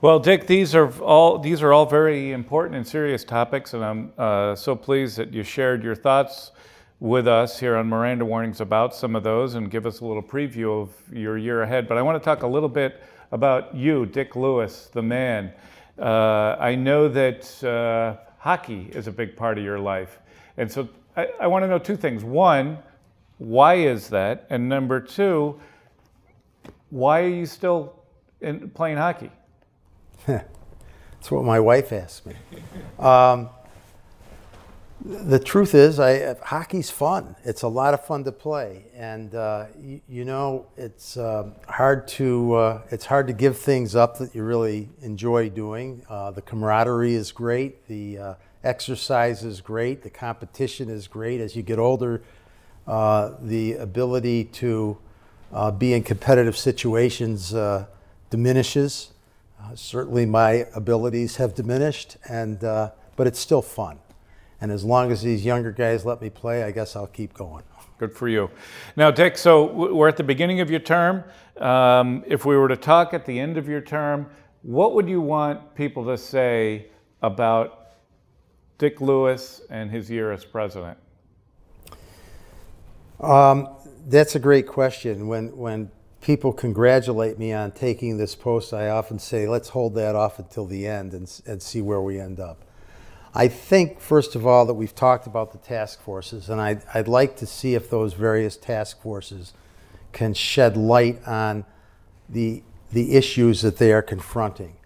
Well, 0.00 0.18
Dick, 0.18 0.46
these 0.46 0.74
are 0.74 0.92
all 1.00 1.38
these 1.38 1.62
are 1.62 1.72
all 1.72 1.86
very 1.86 2.32
important 2.32 2.76
and 2.76 2.86
serious 2.86 3.24
topics, 3.24 3.72
and 3.72 3.82
I'm 3.82 4.12
uh, 4.18 4.54
so 4.54 4.76
pleased 4.76 5.16
that 5.16 5.32
you 5.32 5.42
shared 5.42 5.82
your 5.82 5.94
thoughts 5.94 6.52
with 7.00 7.26
us 7.26 7.58
here 7.58 7.76
on 7.76 7.88
Miranda 7.88 8.24
Warnings 8.24 8.60
about 8.60 8.94
some 8.94 9.16
of 9.16 9.22
those 9.22 9.54
and 9.54 9.70
give 9.70 9.86
us 9.86 10.00
a 10.00 10.04
little 10.04 10.22
preview 10.22 10.82
of 10.82 10.90
your 11.10 11.38
year 11.38 11.62
ahead. 11.62 11.88
But 11.88 11.96
I 11.96 12.02
want 12.02 12.22
to 12.22 12.24
talk 12.24 12.42
a 12.42 12.46
little 12.46 12.68
bit 12.68 13.02
about 13.32 13.74
you, 13.74 14.04
Dick 14.04 14.36
Lewis, 14.36 14.90
the 14.92 15.02
man. 15.02 15.52
Uh, 15.98 16.56
I 16.58 16.74
know 16.74 17.08
that 17.08 17.64
uh, 17.64 18.16
hockey 18.38 18.90
is 18.92 19.06
a 19.06 19.12
big 19.12 19.36
part 19.36 19.56
of 19.56 19.64
your 19.64 19.78
life, 19.78 20.18
and 20.58 20.70
so 20.70 20.86
I, 21.16 21.28
I 21.40 21.46
want 21.46 21.62
to 21.62 21.68
know 21.68 21.78
two 21.78 21.96
things. 21.96 22.24
One, 22.24 22.78
why 23.38 23.76
is 23.76 24.08
that? 24.10 24.46
And 24.50 24.68
number 24.68 25.00
two, 25.00 25.58
why 26.94 27.22
are 27.22 27.28
you 27.28 27.44
still 27.44 27.92
in, 28.40 28.70
playing 28.70 28.98
hockey? 28.98 29.32
That's 30.26 31.28
what 31.28 31.42
my 31.42 31.58
wife 31.58 31.92
asked 31.92 32.24
me. 32.24 32.34
Um, 33.00 33.48
the 35.04 35.40
truth 35.40 35.74
is, 35.74 35.98
I, 35.98 36.34
hockey's 36.34 36.92
fun. 36.92 37.34
It's 37.42 37.62
a 37.62 37.68
lot 37.68 37.94
of 37.94 38.06
fun 38.06 38.22
to 38.22 38.32
play, 38.32 38.84
and 38.94 39.34
uh, 39.34 39.66
you, 39.76 40.00
you, 40.08 40.24
know, 40.24 40.66
it's 40.76 41.16
uh, 41.16 41.50
hard 41.68 42.06
to 42.08 42.54
uh, 42.54 42.82
it's 42.92 43.06
hard 43.06 43.26
to 43.26 43.32
give 43.32 43.58
things 43.58 43.96
up 43.96 44.18
that 44.18 44.32
you 44.32 44.44
really 44.44 44.88
enjoy 45.02 45.50
doing. 45.50 46.06
Uh, 46.08 46.30
the 46.30 46.42
camaraderie 46.42 47.14
is 47.14 47.32
great. 47.32 47.88
The 47.88 48.18
uh, 48.18 48.34
exercise 48.62 49.42
is 49.42 49.60
great. 49.60 50.04
The 50.04 50.10
competition 50.10 50.88
is 50.88 51.08
great. 51.08 51.40
As 51.40 51.56
you 51.56 51.64
get 51.64 51.80
older, 51.80 52.22
uh, 52.86 53.32
the 53.40 53.74
ability 53.74 54.44
to 54.44 54.96
be 55.78 55.94
in 55.94 56.02
competitive 56.02 56.56
situations 56.56 57.54
diminishes. 58.34 59.12
Uh, 59.62 59.76
certainly, 59.76 60.26
my 60.26 60.66
abilities 60.74 61.36
have 61.36 61.54
diminished, 61.54 62.16
and 62.28 62.64
uh, 62.64 62.90
but 63.14 63.28
it's 63.28 63.38
still 63.38 63.62
fun. 63.62 63.96
And 64.60 64.72
as 64.72 64.84
long 64.84 65.12
as 65.12 65.22
these 65.22 65.44
younger 65.44 65.70
guys 65.70 66.04
let 66.04 66.20
me 66.20 66.30
play, 66.30 66.64
I 66.64 66.72
guess 66.72 66.96
I'll 66.96 67.06
keep 67.06 67.32
going. 67.32 67.62
Good 67.98 68.12
for 68.12 68.28
you. 68.28 68.50
Now, 68.96 69.12
Dick, 69.12 69.38
so 69.38 69.72
we're 69.72 70.08
at 70.08 70.16
the 70.16 70.24
beginning 70.24 70.58
of 70.60 70.68
your 70.68 70.80
term. 70.80 71.22
Um, 71.58 72.24
if 72.26 72.44
we 72.44 72.56
were 72.56 72.66
to 72.66 72.76
talk 72.76 73.14
at 73.14 73.24
the 73.24 73.38
end 73.38 73.56
of 73.56 73.68
your 73.68 73.80
term, 73.80 74.26
what 74.62 74.94
would 74.94 75.08
you 75.08 75.20
want 75.20 75.76
people 75.76 76.04
to 76.06 76.18
say 76.18 76.86
about 77.22 77.86
Dick 78.78 79.00
Lewis 79.00 79.62
and 79.70 79.92
his 79.92 80.10
year 80.10 80.32
as 80.32 80.44
president? 80.44 80.98
Um, 83.20 83.68
that's 84.06 84.34
a 84.34 84.38
great 84.38 84.66
question. 84.66 85.28
When 85.28 85.56
when 85.56 85.90
people 86.20 86.52
congratulate 86.52 87.38
me 87.38 87.52
on 87.52 87.70
taking 87.70 88.16
this 88.16 88.34
post, 88.34 88.72
I 88.72 88.88
often 88.88 89.18
say, 89.18 89.46
let's 89.46 89.68
hold 89.68 89.94
that 89.94 90.16
off 90.16 90.38
until 90.38 90.64
the 90.64 90.86
end 90.86 91.12
and, 91.12 91.30
and 91.46 91.62
see 91.62 91.82
where 91.82 92.00
we 92.00 92.18
end 92.18 92.40
up. 92.40 92.64
I 93.34 93.48
think, 93.48 94.00
first 94.00 94.34
of 94.34 94.46
all, 94.46 94.64
that 94.66 94.74
we've 94.74 94.94
talked 94.94 95.26
about 95.26 95.52
the 95.52 95.58
task 95.58 96.00
forces, 96.00 96.48
and 96.48 96.60
I'd, 96.60 96.82
I'd 96.94 97.08
like 97.08 97.36
to 97.36 97.46
see 97.46 97.74
if 97.74 97.90
those 97.90 98.14
various 98.14 98.56
task 98.56 99.02
forces 99.02 99.52
can 100.12 100.32
shed 100.32 100.78
light 100.78 101.20
on 101.26 101.66
the, 102.28 102.62
the 102.92 103.16
issues 103.16 103.60
that 103.60 103.76
they 103.76 103.92
are 103.92 104.02
confronting. 104.02 104.76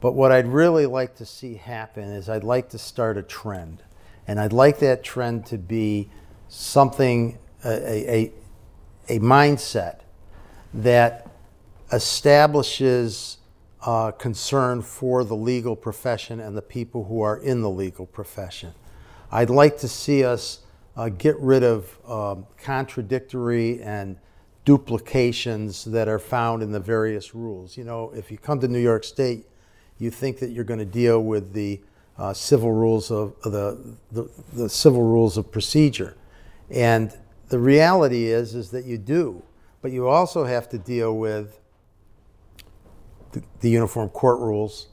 But 0.00 0.12
what 0.12 0.32
I'd 0.32 0.48
really 0.48 0.84
like 0.84 1.14
to 1.16 1.24
see 1.24 1.54
happen 1.54 2.04
is 2.10 2.28
I'd 2.28 2.44
like 2.44 2.68
to 2.70 2.78
start 2.78 3.16
a 3.16 3.22
trend. 3.22 3.82
And 4.26 4.38
I'd 4.38 4.52
like 4.52 4.80
that 4.80 5.02
trend 5.02 5.46
to 5.46 5.56
be 5.56 6.10
something, 6.48 7.38
a, 7.64 8.12
a, 8.14 8.32
a 9.08 9.18
mindset 9.18 10.00
that 10.72 11.30
establishes 11.92 13.38
uh, 13.82 14.10
concern 14.12 14.80
for 14.82 15.24
the 15.24 15.36
legal 15.36 15.76
profession 15.76 16.40
and 16.40 16.56
the 16.56 16.62
people 16.62 17.04
who 17.04 17.20
are 17.20 17.36
in 17.36 17.60
the 17.60 17.70
legal 17.70 18.06
profession. 18.06 18.72
I'd 19.30 19.50
like 19.50 19.78
to 19.78 19.88
see 19.88 20.24
us 20.24 20.60
uh, 20.96 21.08
get 21.08 21.38
rid 21.38 21.62
of 21.62 21.98
um, 22.08 22.46
contradictory 22.56 23.82
and 23.82 24.16
duplications 24.64 25.84
that 25.84 26.08
are 26.08 26.18
found 26.18 26.62
in 26.62 26.72
the 26.72 26.80
various 26.80 27.34
rules. 27.34 27.76
You 27.76 27.84
know, 27.84 28.12
if 28.14 28.30
you 28.30 28.38
come 28.38 28.60
to 28.60 28.68
New 28.68 28.78
York 28.78 29.04
State, 29.04 29.46
you 29.98 30.10
think 30.10 30.38
that 30.38 30.50
you're 30.50 30.64
going 30.64 30.78
to 30.78 30.84
deal 30.86 31.22
with 31.22 31.52
the 31.52 31.80
uh, 32.16 32.32
civil 32.32 32.72
rules 32.72 33.10
of 33.10 33.34
the, 33.42 33.96
the, 34.12 34.30
the 34.52 34.68
civil 34.68 35.02
rules 35.02 35.36
of 35.36 35.50
procedure, 35.50 36.16
and 36.70 37.12
the 37.54 37.60
reality 37.60 38.32
is 38.32 38.56
is 38.56 38.72
that 38.72 38.84
you 38.84 38.98
do. 38.98 39.40
But 39.80 39.92
you 39.92 40.08
also 40.08 40.44
have 40.44 40.68
to 40.70 40.76
deal 40.76 41.16
with 41.16 41.60
the, 43.30 43.44
the 43.60 43.70
uniform 43.70 44.08
court 44.08 44.40
rules, 44.40 44.88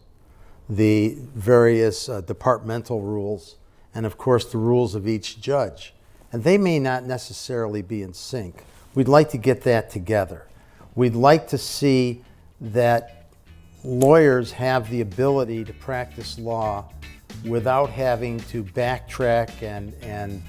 the 0.69 1.17
various 1.33 2.07
uh, 2.07 2.21
departmental 2.21 3.01
rules, 3.01 3.55
and 3.95 4.05
of 4.05 4.15
course 4.19 4.45
the 4.45 4.59
rules 4.59 4.93
of 4.93 5.07
each 5.07 5.41
judge. 5.41 5.95
And 6.31 6.43
they 6.43 6.59
may 6.59 6.77
not 6.77 7.03
necessarily 7.03 7.81
be 7.81 8.03
in 8.03 8.13
sync. 8.13 8.63
We'd 8.93 9.07
like 9.07 9.31
to 9.31 9.39
get 9.39 9.63
that 9.63 9.89
together. 9.89 10.45
We'd 10.93 11.15
like 11.15 11.47
to 11.47 11.57
see 11.57 12.23
that 12.59 13.25
lawyers 13.83 14.51
have 14.51 14.87
the 14.91 15.01
ability 15.01 15.63
to 15.63 15.73
practice 15.73 16.37
law 16.37 16.91
without 17.43 17.89
having 17.89 18.39
to 18.51 18.63
backtrack 18.63 19.63
and, 19.63 19.95
and 20.03 20.43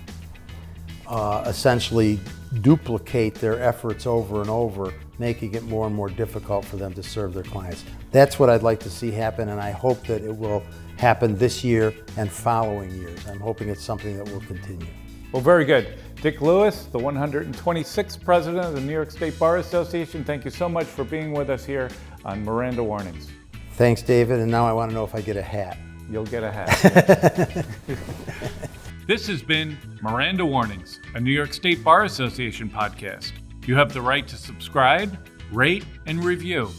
uh, 1.06 1.44
essentially 1.46 2.18
duplicate 2.60 3.34
their 3.36 3.60
efforts 3.60 4.06
over 4.06 4.40
and 4.40 4.50
over, 4.50 4.92
making 5.18 5.54
it 5.54 5.62
more 5.64 5.86
and 5.86 5.94
more 5.94 6.10
difficult 6.10 6.64
for 6.64 6.76
them 6.76 6.92
to 6.94 7.02
serve 7.02 7.34
their 7.34 7.42
clients. 7.42 7.84
That's 8.10 8.38
what 8.38 8.50
I'd 8.50 8.62
like 8.62 8.80
to 8.80 8.90
see 8.90 9.10
happen, 9.10 9.48
and 9.48 9.60
I 9.60 9.70
hope 9.70 10.06
that 10.06 10.22
it 10.22 10.36
will 10.36 10.62
happen 10.96 11.36
this 11.36 11.64
year 11.64 11.94
and 12.16 12.30
following 12.30 12.90
years. 12.92 13.26
I'm 13.28 13.40
hoping 13.40 13.68
it's 13.68 13.82
something 13.82 14.16
that 14.18 14.28
will 14.30 14.42
continue. 14.42 14.86
Well, 15.32 15.42
very 15.42 15.64
good. 15.64 15.98
Dick 16.20 16.42
Lewis, 16.42 16.84
the 16.84 16.98
126th 16.98 18.22
president 18.22 18.66
of 18.66 18.74
the 18.74 18.80
New 18.80 18.92
York 18.92 19.10
State 19.10 19.38
Bar 19.38 19.56
Association, 19.56 20.22
thank 20.24 20.44
you 20.44 20.50
so 20.50 20.68
much 20.68 20.86
for 20.86 21.04
being 21.04 21.32
with 21.32 21.48
us 21.50 21.64
here 21.64 21.88
on 22.24 22.44
Miranda 22.44 22.84
Warnings. 22.84 23.28
Thanks, 23.72 24.02
David, 24.02 24.38
and 24.40 24.50
now 24.50 24.66
I 24.66 24.72
want 24.72 24.90
to 24.90 24.94
know 24.94 25.04
if 25.04 25.14
I 25.14 25.22
get 25.22 25.36
a 25.36 25.42
hat. 25.42 25.78
You'll 26.10 26.26
get 26.26 26.42
a 26.44 26.52
hat. 26.52 27.66
This 29.04 29.26
has 29.26 29.42
been 29.42 29.76
Miranda 30.00 30.46
Warnings, 30.46 31.00
a 31.16 31.20
New 31.20 31.32
York 31.32 31.52
State 31.52 31.82
Bar 31.82 32.04
Association 32.04 32.70
podcast. 32.70 33.32
You 33.66 33.74
have 33.74 33.92
the 33.92 34.00
right 34.00 34.28
to 34.28 34.36
subscribe, 34.36 35.18
rate, 35.50 35.84
and 36.06 36.22
review. 36.22 36.70